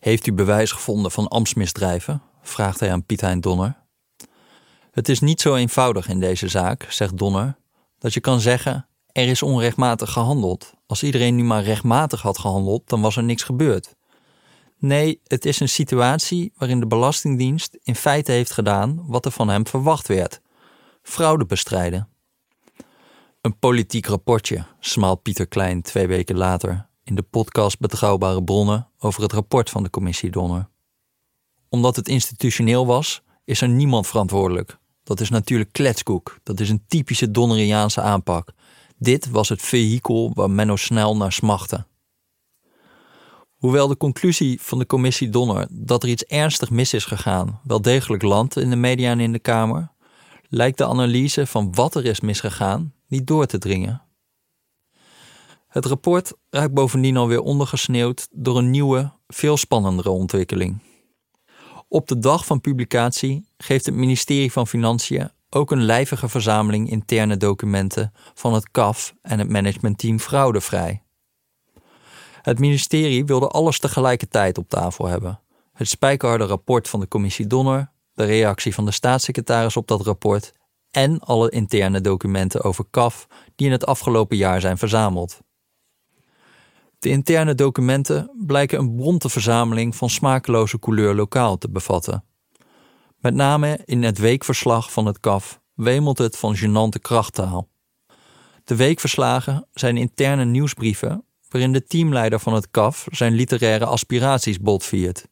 Heeft 0.00 0.26
u 0.26 0.32
bewijs 0.32 0.72
gevonden 0.72 1.10
van 1.10 1.28
ambtsmisdrijven? 1.28 2.22
vraagt 2.42 2.80
hij 2.80 2.92
aan 2.92 3.04
Piet 3.04 3.20
Hein 3.20 3.40
Donner. 3.40 3.76
Het 4.90 5.08
is 5.08 5.20
niet 5.20 5.40
zo 5.40 5.54
eenvoudig 5.54 6.08
in 6.08 6.20
deze 6.20 6.48
zaak, 6.48 6.86
zegt 6.88 7.18
Donner, 7.18 7.56
dat 7.98 8.14
je 8.14 8.20
kan 8.20 8.40
zeggen: 8.40 8.86
er 9.12 9.28
is 9.28 9.42
onrechtmatig 9.42 10.12
gehandeld. 10.12 10.72
Als 10.86 11.02
iedereen 11.02 11.34
nu 11.34 11.44
maar 11.44 11.62
rechtmatig 11.62 12.22
had 12.22 12.38
gehandeld, 12.38 12.88
dan 12.88 13.00
was 13.00 13.16
er 13.16 13.22
niks 13.22 13.42
gebeurd. 13.42 13.94
Nee, 14.84 15.20
het 15.26 15.44
is 15.44 15.60
een 15.60 15.68
situatie 15.68 16.52
waarin 16.56 16.80
de 16.80 16.86
Belastingdienst 16.86 17.78
in 17.82 17.94
feite 17.94 18.32
heeft 18.32 18.50
gedaan 18.50 19.04
wat 19.06 19.24
er 19.24 19.30
van 19.30 19.48
hem 19.48 19.66
verwacht 19.66 20.08
werd: 20.08 20.40
fraude 21.02 21.46
bestrijden. 21.46 22.08
Een 23.40 23.58
politiek 23.58 24.06
rapportje, 24.06 24.64
smaalt 24.80 25.22
Pieter 25.22 25.46
Klein 25.46 25.82
twee 25.82 26.06
weken 26.06 26.36
later 26.36 26.88
in 27.04 27.14
de 27.14 27.22
podcast 27.22 27.78
Betrouwbare 27.78 28.44
Bronnen 28.44 28.88
over 28.98 29.22
het 29.22 29.32
rapport 29.32 29.70
van 29.70 29.82
de 29.82 29.90
commissie 29.90 30.30
Donner. 30.30 30.68
Omdat 31.68 31.96
het 31.96 32.08
institutioneel 32.08 32.86
was, 32.86 33.22
is 33.44 33.60
er 33.60 33.68
niemand 33.68 34.06
verantwoordelijk. 34.06 34.78
Dat 35.02 35.20
is 35.20 35.30
natuurlijk 35.30 35.72
kletskoek. 35.72 36.38
Dat 36.42 36.60
is 36.60 36.70
een 36.70 36.84
typische 36.88 37.30
Donneriaanse 37.30 38.00
aanpak. 38.00 38.52
Dit 38.98 39.30
was 39.30 39.48
het 39.48 39.62
vehikel 39.62 40.30
waar 40.34 40.50
Menno 40.50 40.76
snel 40.76 41.16
naar 41.16 41.32
smachtte. 41.32 41.86
Hoewel 43.64 43.88
de 43.88 43.96
conclusie 43.96 44.60
van 44.62 44.78
de 44.78 44.86
commissie 44.86 45.28
Donner 45.28 45.66
dat 45.70 46.02
er 46.02 46.08
iets 46.08 46.24
ernstig 46.24 46.70
mis 46.70 46.94
is 46.94 47.04
gegaan 47.04 47.60
wel 47.62 47.82
degelijk 47.82 48.22
landt 48.22 48.56
in 48.56 48.70
de 48.70 48.76
media 48.76 49.10
en 49.10 49.20
in 49.20 49.32
de 49.32 49.38
Kamer, 49.38 49.92
lijkt 50.48 50.78
de 50.78 50.86
analyse 50.86 51.46
van 51.46 51.74
wat 51.74 51.94
er 51.94 52.04
is 52.04 52.20
misgegaan 52.20 52.94
niet 53.06 53.26
door 53.26 53.46
te 53.46 53.58
dringen. 53.58 54.02
Het 55.68 55.86
rapport 55.86 56.32
raakt 56.50 56.72
bovendien 56.72 57.16
alweer 57.16 57.40
ondergesneeuwd 57.40 58.28
door 58.30 58.58
een 58.58 58.70
nieuwe, 58.70 59.12
veel 59.26 59.56
spannendere 59.56 60.10
ontwikkeling. 60.10 60.78
Op 61.88 62.08
de 62.08 62.18
dag 62.18 62.46
van 62.46 62.60
publicatie 62.60 63.46
geeft 63.56 63.86
het 63.86 63.94
ministerie 63.94 64.52
van 64.52 64.66
Financiën 64.66 65.30
ook 65.50 65.70
een 65.70 65.84
lijvige 65.84 66.28
verzameling 66.28 66.90
interne 66.90 67.36
documenten 67.36 68.12
van 68.34 68.54
het 68.54 68.70
CAF 68.70 69.14
en 69.22 69.38
het 69.38 69.48
managementteam 69.48 70.18
Fraude 70.18 70.60
vrij. 70.60 71.03
Het 72.44 72.58
ministerie 72.58 73.24
wilde 73.24 73.48
alles 73.48 73.78
tegelijkertijd 73.78 74.58
op 74.58 74.68
tafel 74.68 75.06
hebben. 75.06 75.40
Het 75.72 75.88
spijkerharde 75.88 76.44
rapport 76.44 76.88
van 76.88 77.00
de 77.00 77.08
commissie 77.08 77.46
Donner, 77.46 77.90
de 78.14 78.24
reactie 78.24 78.74
van 78.74 78.84
de 78.84 78.90
staatssecretaris 78.90 79.76
op 79.76 79.88
dat 79.88 80.00
rapport 80.06 80.52
en 80.90 81.20
alle 81.20 81.50
interne 81.50 82.00
documenten 82.00 82.62
over 82.62 82.84
CAF 82.90 83.26
die 83.54 83.66
in 83.66 83.72
het 83.72 83.86
afgelopen 83.86 84.36
jaar 84.36 84.60
zijn 84.60 84.78
verzameld. 84.78 85.40
De 86.98 87.08
interne 87.08 87.54
documenten 87.54 88.30
blijken 88.46 88.78
een 88.78 88.96
bonte 88.96 89.28
verzameling 89.28 89.96
van 89.96 90.10
smakeloze 90.10 90.78
couleur 90.78 91.14
lokaal 91.14 91.58
te 91.58 91.70
bevatten. 91.70 92.24
Met 93.18 93.34
name 93.34 93.80
in 93.84 94.02
het 94.02 94.18
weekverslag 94.18 94.92
van 94.92 95.06
het 95.06 95.20
CAF 95.20 95.60
wemelt 95.74 96.18
het 96.18 96.36
van 96.36 96.56
gênante 96.56 97.00
krachttaal. 97.00 97.68
De 98.64 98.76
weekverslagen 98.76 99.68
zijn 99.72 99.96
interne 99.96 100.44
nieuwsbrieven 100.44 101.24
waarin 101.54 101.72
de 101.72 101.84
teamleider 101.84 102.40
van 102.40 102.54
het 102.54 102.70
CAF 102.70 103.06
zijn 103.10 103.32
literaire 103.32 103.84
aspiraties 103.84 104.60
botviert. 104.60 105.28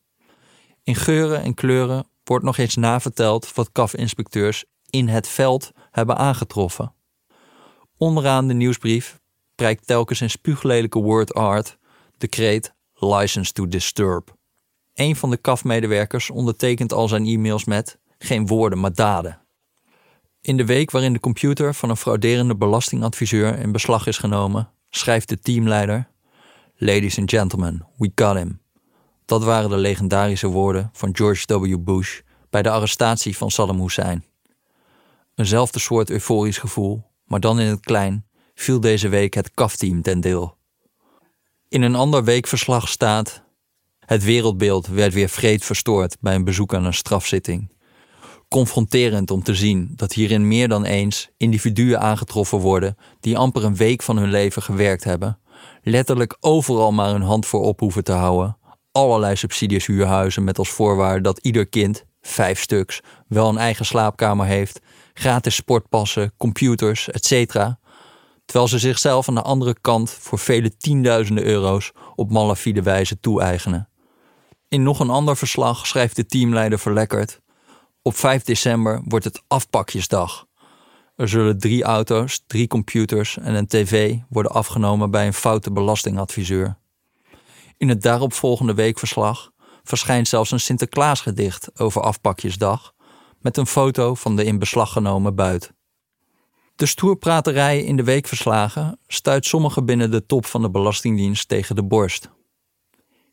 In 0.83 0.95
geuren 0.95 1.43
en 1.43 1.55
kleuren 1.55 2.07
wordt 2.25 2.45
nog 2.45 2.59
eens 2.59 2.77
naverteld 2.77 3.55
wat 3.55 3.73
CAF-inspecteurs 3.73 4.65
in 4.91 5.09
het 5.09 5.29
veld 5.29 5.71
hebben 5.91 6.17
aangetroffen. 6.17 6.95
Onderaan 7.97 8.49
de 8.49 8.55
nieuwsbrief 8.55 9.21
prijkt 9.55 9.87
telkens 9.87 10.21
in 10.21 10.31
spuuglelijke 10.31 10.99
word 10.99 11.35
art 11.35 11.79
de 12.19 12.29
kreet 12.29 12.75
License 12.95 13.53
to 13.53 13.69
Disturb. 13.69 14.35
Een 14.95 15.17
van 15.17 15.31
de 15.31 15.41
CAF-medewerkers 15.41 16.31
ondertekent 16.31 16.93
al 16.93 17.09
zijn 17.09 17.27
e-mails 17.27 17.65
met 17.65 17.99
geen 18.19 18.47
woorden, 18.47 18.81
maar 18.81 18.95
daden. 18.95 19.41
In 20.41 20.57
de 20.57 20.67
week 20.67 20.91
waarin 20.91 21.13
de 21.13 21.21
computer 21.21 21.75
van 21.75 21.91
een 21.91 21.97
frauderende 21.97 22.57
belastingadviseur 22.57 23.59
in 23.59 23.73
beslag 23.73 24.07
is 24.07 24.19
genomen, 24.19 24.71
schrijft 24.91 25.29
de 25.29 25.39
teamleider: 25.39 26.11
Ladies 26.85 27.19
and 27.19 27.31
gentlemen, 27.31 27.87
we 27.97 28.13
got 28.15 28.37
him. 28.37 28.61
Dat 29.25 29.45
waren 29.45 29.71
de 29.71 29.77
legendarische 29.77 30.47
woorden 30.47 30.91
van 30.93 31.17
George 31.17 31.61
W. 31.61 31.77
Bush 31.79 32.21
bij 32.51 32.63
de 32.63 32.71
arrestatie 32.71 33.37
van 33.37 33.51
Saddam 33.51 33.81
Hussein. 33.81 34.25
Eenzelfde 35.35 35.79
soort 35.79 36.11
euforisch 36.11 36.59
gevoel, 36.59 37.05
maar 37.25 37.41
dan 37.41 37.61
in 37.61 37.67
het 37.67 37.81
klein, 37.81 38.27
viel 38.55 38.81
deze 38.81 39.09
week 39.09 39.35
het 39.35 39.51
CAF-team 39.51 40.03
ten 40.03 40.21
deel. 40.21 40.57
In 41.69 41.83
een 41.83 41.95
ander 41.95 42.25
weekverslag 42.25 42.89
staat: 42.89 43.43
Het 43.99 44.25
wereldbeeld 44.25 44.87
werd 44.87 45.13
weer 45.13 45.29
vreed 45.29 45.65
verstoord 45.65 46.17
bij 46.21 46.35
een 46.35 46.45
bezoek 46.45 46.75
aan 46.75 46.85
een 46.85 46.95
strafzitting 46.95 47.73
confronterend 48.53 49.31
om 49.31 49.43
te 49.43 49.55
zien 49.55 49.93
dat 49.97 50.13
hierin 50.13 50.49
meer 50.49 50.69
dan 50.69 50.85
eens 50.85 51.31
individuen 51.37 52.01
aangetroffen 52.01 52.59
worden 52.59 52.97
die 53.21 53.39
amper 53.39 53.65
een 53.65 53.77
week 53.77 54.03
van 54.03 54.17
hun 54.17 54.31
leven 54.31 54.63
gewerkt 54.63 55.05
hebben, 55.05 55.39
letterlijk 55.83 56.37
overal 56.41 56.93
maar 56.93 57.11
hun 57.11 57.23
hand 57.23 57.47
voor 57.47 57.63
op 57.63 57.81
hoeven 57.81 58.05
te 58.05 58.13
houden, 58.13 58.57
allerlei 58.93 59.37
subsidies 59.37 59.87
huurhuizen 59.87 60.45
met 60.45 60.59
als 60.59 60.69
voorwaarde 60.69 61.21
dat 61.21 61.39
ieder 61.39 61.67
kind, 61.67 62.05
vijf 62.21 62.61
stuks, 62.61 63.01
wel 63.29 63.49
een 63.49 63.59
eigen 63.59 63.85
slaapkamer 63.85 64.47
heeft, 64.47 64.81
gratis 65.15 65.55
sportpassen, 65.55 66.33
computers, 66.37 67.11
etc. 67.11 67.53
Terwijl 68.45 68.69
ze 68.69 68.79
zichzelf 68.79 69.29
aan 69.29 69.35
de 69.35 69.43
andere 69.43 69.77
kant 69.81 70.11
voor 70.11 70.39
vele 70.39 70.77
tienduizenden 70.77 71.45
euro's 71.45 71.93
op 72.15 72.31
malafide 72.31 72.83
wijze 72.83 73.21
toe-eigenen. 73.21 73.89
In 74.69 74.83
nog 74.83 75.01
een 75.01 75.11
ander 75.11 75.37
verslag 75.37 75.87
schrijft 75.87 76.17
de 76.17 76.27
teamleider 76.27 76.79
verlekkerd 76.79 77.41
op 78.03 78.17
5 78.17 78.43
december 78.43 79.03
wordt 79.05 79.25
het 79.25 79.43
afpakjesdag. 79.49 80.47
Er 81.17 81.29
zullen 81.29 81.59
drie 81.59 81.83
auto's, 81.83 82.43
drie 82.47 82.67
computers 82.67 83.39
en 83.39 83.55
een 83.55 83.67
tv 83.67 84.17
worden 84.29 84.53
afgenomen 84.53 85.11
bij 85.11 85.27
een 85.27 85.33
foute 85.33 85.73
belastingadviseur. 85.73 86.79
In 87.77 87.89
het 87.89 88.03
daaropvolgende 88.03 88.75
weekverslag 88.75 89.51
verschijnt 89.83 90.29
zelfs 90.29 90.51
een 90.51 90.61
Sinterklaasgedicht 90.61 91.81
over 91.81 92.03
afpakjesdag 92.03 92.95
met 93.41 93.57
een 93.57 93.67
foto 93.67 94.15
van 94.15 94.37
de 94.37 94.45
in 94.45 94.59
beslag 94.59 94.93
genomen 94.93 95.35
buit. 95.35 95.73
De 96.77 96.87
stoerpraterij 96.87 97.83
in 97.83 97.97
de 97.97 98.05
weekverslagen 98.05 98.99
stuit 99.07 99.47
sommigen 99.47 99.85
binnen 99.85 100.11
de 100.11 100.27
top 100.27 100.47
van 100.47 100.63
de 100.63 100.71
Belastingdienst 100.71 101.49
tegen 101.49 101.77
de 101.77 101.85
borst. 101.85 102.31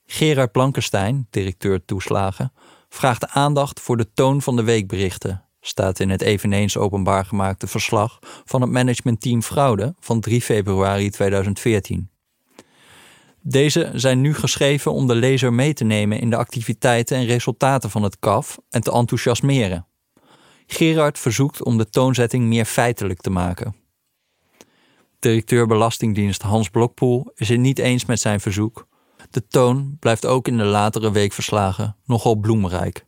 Gerard 0.06 0.52
Blankenstein, 0.52 1.28
directeur 1.30 1.86
toeslagen, 1.86 2.54
vraagt 2.90 3.28
aandacht 3.28 3.80
voor 3.80 3.98
de 3.98 4.14
toon 4.14 4.42
van 4.42 4.56
de 4.56 4.64
weekberichten, 4.64 5.49
staat 5.62 6.00
in 6.00 6.10
het 6.10 6.22
eveneens 6.22 6.78
openbaar 6.78 7.26
gemaakte 7.26 7.68
verslag 7.68 8.20
van 8.46 8.62
het 8.62 8.72
managementteam 8.72 9.42
Fraude 9.42 9.96
van 10.00 10.20
3 10.20 10.42
februari 10.42 11.10
2014. 11.10 12.10
Deze 13.42 13.92
zijn 13.94 14.22
nu 14.22 14.34
geschreven 14.34 14.94
om 14.94 15.08
de 15.08 15.16
lezer 15.16 15.54
mee 15.54 15.74
te 15.74 15.84
nemen 15.84 16.20
in 16.20 16.30
de 16.30 16.36
activiteiten 16.36 17.18
en 17.18 17.26
resultaten 17.26 17.90
van 17.90 18.04
het 18.04 18.20
CAF 18.20 18.58
en 18.70 18.82
te 18.82 18.92
enthousiasmeren. 18.92 19.88
Gerard 20.68 21.20
verzoekt 21.20 21.64
om 21.64 21.78
de 21.78 21.90
toonzetting 21.90 22.46
meer 22.46 22.66
feitelijk 22.66 23.22
te 23.22 23.30
maken. 23.30 23.76
Directeur 25.20 25.68
Belastingdienst 25.68 26.42
Hans 26.42 26.70
Blokpoel 26.70 27.32
is 27.36 27.50
het 27.50 27.60
niet 27.60 27.80
eens 27.80 28.06
met 28.06 28.20
zijn 28.20 28.40
verzoek, 28.40 28.88
de 29.30 29.48
toon 29.48 29.98
blijft 30.00 30.26
ook 30.26 30.48
in 30.48 30.58
de 30.58 30.64
latere 30.64 31.12
weekverslagen 31.12 31.96
nogal 32.06 32.36
bloemrijk. 32.36 33.06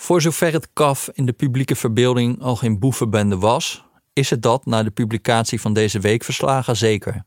Voor 0.00 0.20
zover 0.20 0.52
het 0.52 0.68
kaf 0.72 1.10
in 1.12 1.26
de 1.26 1.32
publieke 1.32 1.76
verbeelding 1.76 2.42
al 2.42 2.56
geen 2.56 2.78
boevenbende 2.78 3.38
was, 3.38 3.84
is 4.12 4.30
het 4.30 4.42
dat 4.42 4.66
na 4.66 4.82
de 4.82 4.90
publicatie 4.90 5.60
van 5.60 5.72
deze 5.72 6.00
weekverslagen 6.00 6.76
zeker. 6.76 7.24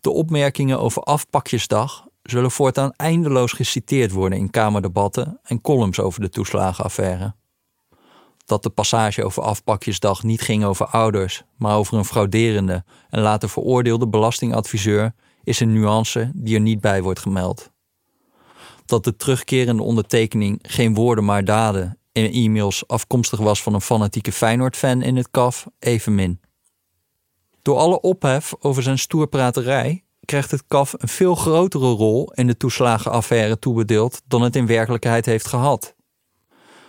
De 0.00 0.10
opmerkingen 0.10 0.80
over 0.80 1.02
afpakjesdag 1.02 2.06
zullen 2.22 2.50
voortaan 2.50 2.92
eindeloos 2.92 3.52
geciteerd 3.52 4.12
worden 4.12 4.38
in 4.38 4.50
kamerdebatten 4.50 5.40
en 5.42 5.60
columns 5.60 6.00
over 6.00 6.20
de 6.20 6.28
toeslagenaffaire. 6.28 7.34
Dat 8.44 8.62
de 8.62 8.70
passage 8.70 9.24
over 9.24 9.42
afpakjesdag 9.42 10.22
niet 10.22 10.40
ging 10.40 10.64
over 10.64 10.86
ouders, 10.86 11.42
maar 11.56 11.76
over 11.76 11.98
een 11.98 12.04
frauderende 12.04 12.84
en 13.10 13.20
later 13.20 13.48
veroordeelde 13.48 14.08
belastingadviseur, 14.08 15.14
is 15.44 15.60
een 15.60 15.72
nuance 15.72 16.30
die 16.34 16.54
er 16.54 16.60
niet 16.60 16.80
bij 16.80 17.02
wordt 17.02 17.20
gemeld. 17.20 17.71
Dat 18.92 19.04
de 19.04 19.16
terugkerende 19.16 19.82
ondertekening 19.82 20.58
geen 20.62 20.94
woorden 20.94 21.24
maar 21.24 21.44
daden 21.44 21.98
in 22.12 22.32
e-mails 22.32 22.88
afkomstig 22.88 23.38
was 23.38 23.62
van 23.62 23.74
een 23.74 23.80
fanatieke 23.80 24.32
Feyenoord-fan 24.32 25.02
in 25.02 25.16
het 25.16 25.30
kaf, 25.30 25.66
evenmin. 25.78 26.40
Door 27.62 27.76
alle 27.76 28.00
ophef 28.00 28.54
over 28.58 28.82
zijn 28.82 28.98
stoerpraterij 28.98 30.04
krijgt 30.24 30.50
het 30.50 30.64
KAF 30.66 30.94
een 30.98 31.08
veel 31.08 31.34
grotere 31.34 31.90
rol 31.90 32.32
in 32.32 32.46
de 32.46 32.56
toeslagenaffaire 32.56 33.58
toebedeeld 33.58 34.20
dan 34.26 34.42
het 34.42 34.56
in 34.56 34.66
werkelijkheid 34.66 35.26
heeft 35.26 35.46
gehad. 35.46 35.94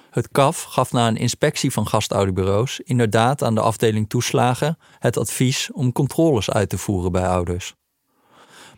Het 0.10 0.28
KAF 0.32 0.64
gaf 0.64 0.92
na 0.92 1.08
een 1.08 1.18
inspectie 1.18 1.72
van 1.72 1.88
gastouderbureaus 1.88 2.80
inderdaad 2.80 3.44
aan 3.44 3.56
de 3.56 3.62
afdeling 3.62 4.10
toeslagen 4.10 4.78
het 5.00 5.18
advies 5.18 5.72
om 5.72 5.92
controles 5.92 6.50
uit 6.50 6.70
te 6.70 6.78
voeren 6.78 7.12
bij 7.12 7.28
ouders. 7.28 7.76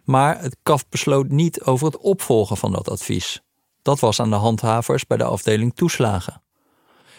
Maar 0.06 0.42
het 0.42 0.58
KAF 0.64 0.90
besloot 0.90 1.30
niet 1.30 1.62
over 1.62 1.86
het 1.86 1.98
opvolgen 1.98 2.58
van 2.58 2.72
dat 2.72 2.90
advies. 2.90 3.44
Dat 3.82 4.00
was 4.00 4.20
aan 4.20 4.30
de 4.30 4.36
handhavers 4.36 5.08
bij 5.08 5.18
de 5.18 5.24
afdeling 5.24 5.76
toeslagen. 5.76 6.42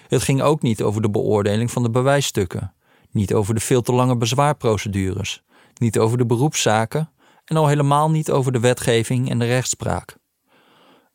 Het 0.08 0.22
ging 0.22 0.42
ook 0.42 0.62
niet 0.62 0.82
over 0.82 1.02
de 1.02 1.10
beoordeling 1.10 1.70
van 1.70 1.82
de 1.82 1.90
bewijsstukken, 1.90 2.74
niet 3.10 3.34
over 3.34 3.54
de 3.54 3.60
veel 3.60 3.82
te 3.82 3.92
lange 3.92 4.16
bezwaarprocedures, 4.16 5.42
niet 5.74 5.98
over 5.98 6.18
de 6.18 6.26
beroepszaken 6.26 7.10
en 7.44 7.56
al 7.56 7.66
helemaal 7.66 8.10
niet 8.10 8.30
over 8.30 8.52
de 8.52 8.60
wetgeving 8.60 9.30
en 9.30 9.38
de 9.38 9.44
rechtspraak. 9.44 10.16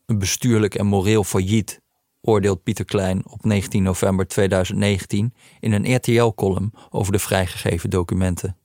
Een 0.05 0.19
bestuurlijk 0.19 0.75
en 0.75 0.85
moreel 0.85 1.23
failliet, 1.23 1.81
oordeelt 2.21 2.63
Pieter 2.63 2.85
Klein 2.85 3.23
op 3.29 3.45
19 3.45 3.83
november 3.83 4.27
2019 4.27 5.33
in 5.59 5.71
een 5.71 5.95
RTL-column 5.95 6.73
over 6.89 7.11
de 7.11 7.19
vrijgegeven 7.19 7.89
documenten. 7.89 8.55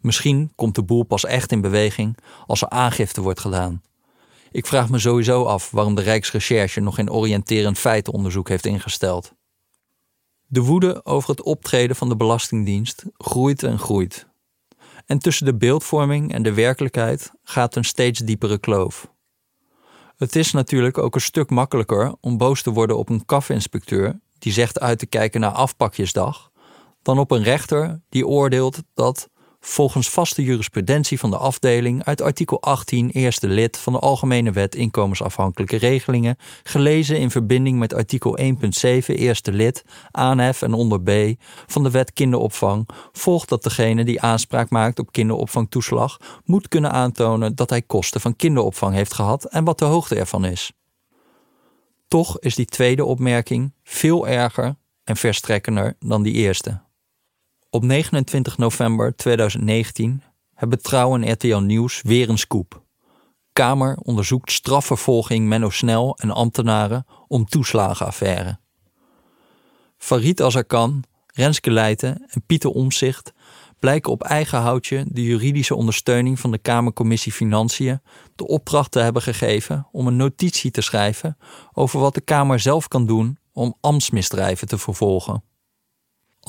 Misschien 0.00 0.52
komt 0.54 0.74
de 0.74 0.82
boel 0.82 1.02
pas 1.02 1.24
echt 1.24 1.52
in 1.52 1.60
beweging 1.60 2.16
als 2.46 2.62
er 2.62 2.68
aangifte 2.68 3.20
wordt 3.20 3.40
gedaan. 3.40 3.82
Ik 4.50 4.66
vraag 4.66 4.88
me 4.88 4.98
sowieso 4.98 5.44
af 5.44 5.70
waarom 5.70 5.94
de 5.94 6.02
Rijksrecherche 6.02 6.80
nog 6.80 6.94
geen 6.94 7.10
oriënterend 7.10 7.78
feitenonderzoek 7.78 8.48
heeft 8.48 8.66
ingesteld. 8.66 9.32
De 10.46 10.60
woede 10.62 11.04
over 11.04 11.30
het 11.30 11.42
optreden 11.42 11.96
van 11.96 12.08
de 12.08 12.16
Belastingdienst 12.16 13.04
groeit 13.16 13.62
en 13.62 13.78
groeit. 13.78 14.26
En 15.06 15.18
tussen 15.18 15.46
de 15.46 15.54
beeldvorming 15.54 16.32
en 16.32 16.42
de 16.42 16.52
werkelijkheid 16.52 17.30
gaat 17.42 17.76
een 17.76 17.84
steeds 17.84 18.20
diepere 18.20 18.58
kloof. 18.58 19.10
Het 20.16 20.36
is 20.36 20.52
natuurlijk 20.52 20.98
ook 20.98 21.14
een 21.14 21.20
stuk 21.20 21.50
makkelijker 21.50 22.14
om 22.20 22.36
boos 22.36 22.62
te 22.62 22.70
worden 22.70 22.98
op 22.98 23.08
een 23.08 23.24
kafinspecteur 23.24 24.20
die 24.38 24.52
zegt 24.52 24.80
uit 24.80 24.98
te 24.98 25.06
kijken 25.06 25.40
naar 25.40 25.50
afpakjesdag, 25.50 26.50
dan 27.02 27.18
op 27.18 27.30
een 27.30 27.42
rechter 27.42 28.00
die 28.08 28.26
oordeelt 28.26 28.82
dat 28.94 29.28
volgens 29.60 30.08
vaste 30.08 30.42
jurisprudentie 30.42 31.18
van 31.18 31.30
de 31.30 31.36
afdeling 31.36 32.04
uit 32.04 32.22
artikel 32.22 32.62
18 32.62 33.10
eerste 33.10 33.48
lid 33.48 33.76
van 33.76 33.92
de 33.92 33.98
Algemene 33.98 34.50
Wet 34.52 34.74
inkomensafhankelijke 34.74 35.76
regelingen, 35.76 36.36
gelezen 36.62 37.18
in 37.18 37.30
verbinding 37.30 37.78
met 37.78 37.94
artikel 37.94 38.38
1.7 38.38 38.46
eerste 39.06 39.52
lid, 39.52 39.84
aanhef 40.10 40.62
en 40.62 40.72
onder 40.72 41.02
B 41.02 41.10
van 41.66 41.82
de 41.82 41.90
Wet 41.90 42.12
kinderopvang, 42.12 42.88
volgt 43.12 43.48
dat 43.48 43.62
degene 43.62 44.04
die 44.04 44.20
aanspraak 44.20 44.70
maakt 44.70 44.98
op 44.98 45.12
kinderopvangtoeslag 45.12 46.16
moet 46.44 46.68
kunnen 46.68 46.92
aantonen 46.92 47.54
dat 47.54 47.70
hij 47.70 47.82
kosten 47.82 48.20
van 48.20 48.36
kinderopvang 48.36 48.94
heeft 48.94 49.14
gehad 49.14 49.44
en 49.44 49.64
wat 49.64 49.78
de 49.78 49.84
hoogte 49.84 50.14
ervan 50.14 50.44
is. 50.44 50.72
Toch 52.08 52.38
is 52.38 52.54
die 52.54 52.66
tweede 52.66 53.04
opmerking 53.04 53.74
veel 53.84 54.28
erger 54.28 54.74
en 55.04 55.16
verstrekkender 55.16 55.96
dan 55.98 56.22
die 56.22 56.34
eerste. 56.34 56.89
Op 57.72 57.82
29 57.82 58.58
november 58.58 59.16
2019 59.16 60.22
hebben 60.54 60.82
Trouw 60.82 61.14
en 61.14 61.32
RTL 61.32 61.56
Nieuws 61.56 62.02
weer 62.02 62.28
een 62.28 62.38
scoop. 62.38 62.82
Kamer 63.52 63.96
onderzoekt 64.02 64.52
strafvervolging 64.52 65.46
Menno 65.46 65.70
Snel 65.70 66.16
en 66.18 66.30
ambtenaren 66.30 67.06
om 67.28 67.44
toeslagenaffaire. 67.44 68.58
Farid 69.96 70.42
Azarkan, 70.42 71.04
Renske 71.26 71.70
Leijten 71.70 72.24
en 72.28 72.42
Pieter 72.46 72.70
Omzicht 72.70 73.32
blijken 73.78 74.12
op 74.12 74.22
eigen 74.22 74.58
houtje 74.58 75.04
de 75.08 75.22
juridische 75.22 75.74
ondersteuning 75.74 76.40
van 76.40 76.50
de 76.50 76.58
Kamercommissie 76.58 77.32
Financiën 77.32 78.00
de 78.34 78.46
opdracht 78.46 78.90
te 78.90 78.98
hebben 78.98 79.22
gegeven 79.22 79.88
om 79.92 80.06
een 80.06 80.16
notitie 80.16 80.70
te 80.70 80.80
schrijven 80.80 81.36
over 81.72 82.00
wat 82.00 82.14
de 82.14 82.20
Kamer 82.20 82.60
zelf 82.60 82.88
kan 82.88 83.06
doen 83.06 83.38
om 83.52 83.76
ambtsmisdrijven 83.80 84.68
te 84.68 84.78
vervolgen. 84.78 85.49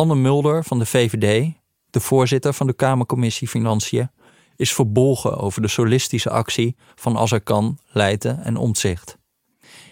Anne 0.01 0.15
Mulder 0.15 0.63
van 0.63 0.79
de 0.79 0.85
VVD, 0.85 1.51
de 1.89 1.99
voorzitter 1.99 2.53
van 2.53 2.67
de 2.67 2.73
Kamercommissie 2.73 3.47
Financiën, 3.47 4.09
is 4.55 4.73
verbolgen 4.73 5.37
over 5.37 5.61
de 5.61 5.67
solistische 5.67 6.29
actie 6.29 6.75
van 6.95 7.17
Azarkan, 7.17 7.77
Leijten 7.87 8.43
en 8.43 8.57
Omtzigt. 8.57 9.17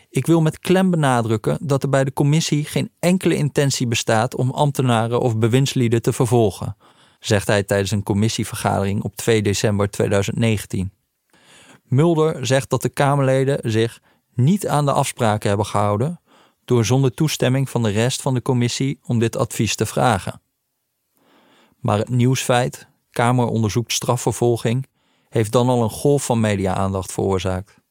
Ik 0.10 0.26
wil 0.26 0.42
met 0.42 0.60
klem 0.60 0.90
benadrukken 0.90 1.58
dat 1.62 1.84
er 1.84 1.90
bij 1.90 2.04
de 2.04 2.14
commissie 2.14 2.66
geen 2.66 2.92
enkele 3.00 3.36
intentie 3.36 3.88
bestaat 3.88 4.36
om 4.36 4.52
ambtenaren 4.52 5.20
of 5.20 5.38
bewindslieden 5.38 6.02
te 6.02 6.14
vervolgen, 6.14 6.78
zegt 7.20 7.48
hij 7.48 7.64
tijdens 7.64 7.92
een 7.92 8.04
commissievergadering 8.04 9.04
op 9.04 9.16
2 9.16 9.42
december 9.42 9.90
2019. 9.90 10.92
Mulder 11.84 12.46
zegt 12.46 12.70
dat 12.70 12.82
de 12.82 12.90
Kamerleden 12.90 13.72
zich 13.72 14.02
niet 14.34 14.68
aan 14.68 14.86
de 14.86 14.92
afspraken 14.92 15.48
hebben 15.48 15.66
gehouden 15.66 16.20
door 16.70 16.86
zonder 16.86 17.14
toestemming 17.14 17.70
van 17.70 17.84
de 17.84 17.90
rest 17.90 18.22
van 18.22 18.34
de 18.34 18.42
commissie 18.42 19.00
om 19.06 19.20
dit 19.20 19.38
advies 19.38 19.76
te 19.76 19.86
vragen. 19.86 20.42
Maar 21.80 21.98
het 21.98 22.10
nieuwsfeit, 22.10 22.88
Kamer 23.12 23.46
onderzoekt 23.46 23.94
strafvervolging, 23.94 24.88
heeft 25.30 25.52
dan 25.52 25.70
al 25.70 25.84
een 25.84 25.90
golf 25.90 26.26
van 26.26 26.40
media-aandacht 26.40 27.12
veroorzaakt. 27.12 27.82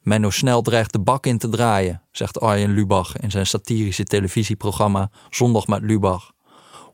Menno 0.00 0.30
Snel 0.30 0.62
dreigt 0.62 0.92
de 0.92 1.00
bak 1.00 1.26
in 1.26 1.38
te 1.38 1.48
draaien, 1.48 2.02
zegt 2.12 2.40
Arjen 2.40 2.74
Lubach 2.74 3.16
in 3.16 3.30
zijn 3.30 3.46
satirische 3.46 4.04
televisieprogramma 4.04 5.10
Zondag 5.30 5.66
met 5.66 5.82
Lubach. 5.82 6.32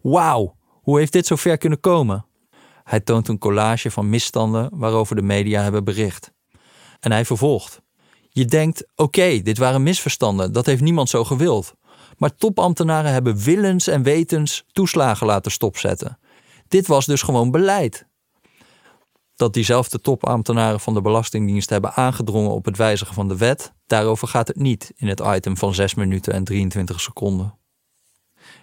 Wauw, 0.03 0.57
hoe 0.71 0.99
heeft 0.99 1.13
dit 1.13 1.27
zo 1.27 1.37
ver 1.37 1.59
kunnen 1.59 1.81
komen? 1.81 2.27
Hij 2.85 3.01
toont 3.01 3.29
een 3.29 3.39
collage 3.39 3.91
van 3.91 4.09
misstanden 4.09 4.69
waarover 4.73 5.17
de 5.17 5.23
media 5.23 5.63
hebben 5.63 5.85
bericht. 5.85 6.33
En 7.01 7.13
hij 7.13 7.25
vervolgt. 7.25 7.85
Je 8.37 8.45
denkt, 8.45 8.85
oké, 8.95 9.43
dit 9.43 9.59
waren 9.59 9.83
misverstanden, 9.83 10.53
dat 10.53 10.67
heeft 10.67 10.83
niemand 10.83 11.09
zo 11.09 11.25
gewild. 11.25 11.75
Maar 12.17 12.37
topambtenaren 12.37 13.13
hebben 13.13 13.37
willens 13.37 13.87
en 13.87 14.03
wetens 14.03 14.65
toeslagen 14.73 15.27
laten 15.27 15.51
stopzetten. 15.51 16.19
Dit 16.69 16.87
was 16.87 17.07
dus 17.07 17.23
gewoon 17.23 17.51
beleid. 17.51 18.07
Dat 19.37 19.53
diezelfde 19.53 20.01
topambtenaren 20.01 20.81
van 20.81 20.95
de 20.95 21.01
Belastingdienst 21.01 21.71
hebben 21.71 21.95
aangedrongen 21.95 22.51
op 22.51 22.65
het 22.65 22.77
wijzigen 22.77 23.15
van 23.15 23.29
de 23.29 23.37
wet, 23.37 23.73
daarover 23.87 24.29
gaat 24.29 24.49
het 24.49 24.57
niet 24.57 24.93
in 24.97 25.09
het 25.09 25.23
item 25.27 25.57
van 25.57 25.75
6 25.75 25.95
minuten 25.95 26.33
en 26.33 26.45
23 26.45 27.01
seconden. 27.01 27.59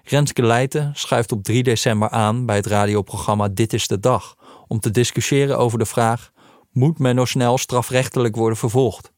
Renske 0.04 0.44
Leijten 0.44 0.92
schuift 0.96 1.32
op 1.32 1.44
3 1.44 1.64
december 1.64 2.10
aan 2.10 2.46
bij 2.46 2.56
het 2.56 2.66
radioprogramma 2.66 3.48
Dit 3.48 3.74
is 3.74 3.88
de 3.88 4.00
Dag 4.00 4.36
om 4.68 4.80
te 4.80 4.92
discussiëren 4.92 5.58
over 5.58 5.80
de 5.80 5.86
vraag: 5.86 6.32
moet 6.72 7.00
men 7.00 7.16
nog 7.16 7.28
snel 7.28 7.58
strafrechtelijk 7.58 8.36
worden 8.36 8.58
vervolgd? 8.58 9.13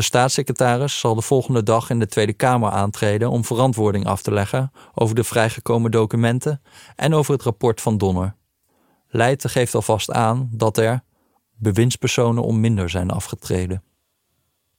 De 0.00 0.06
staatssecretaris 0.06 0.98
zal 0.98 1.14
de 1.14 1.22
volgende 1.22 1.62
dag 1.62 1.90
in 1.90 1.98
de 1.98 2.06
Tweede 2.06 2.32
Kamer 2.32 2.70
aantreden 2.70 3.30
om 3.30 3.44
verantwoording 3.44 4.06
af 4.06 4.22
te 4.22 4.32
leggen 4.32 4.72
over 4.94 5.14
de 5.14 5.24
vrijgekomen 5.24 5.90
documenten 5.90 6.62
en 6.96 7.14
over 7.14 7.32
het 7.32 7.42
rapport 7.42 7.80
van 7.80 7.98
Donner. 7.98 8.36
Leijten 9.08 9.50
geeft 9.50 9.74
alvast 9.74 10.10
aan 10.10 10.48
dat 10.52 10.78
er 10.78 11.02
bewindspersonen 11.56 12.42
om 12.42 12.60
minder 12.60 12.90
zijn 12.90 13.10
afgetreden. 13.10 13.82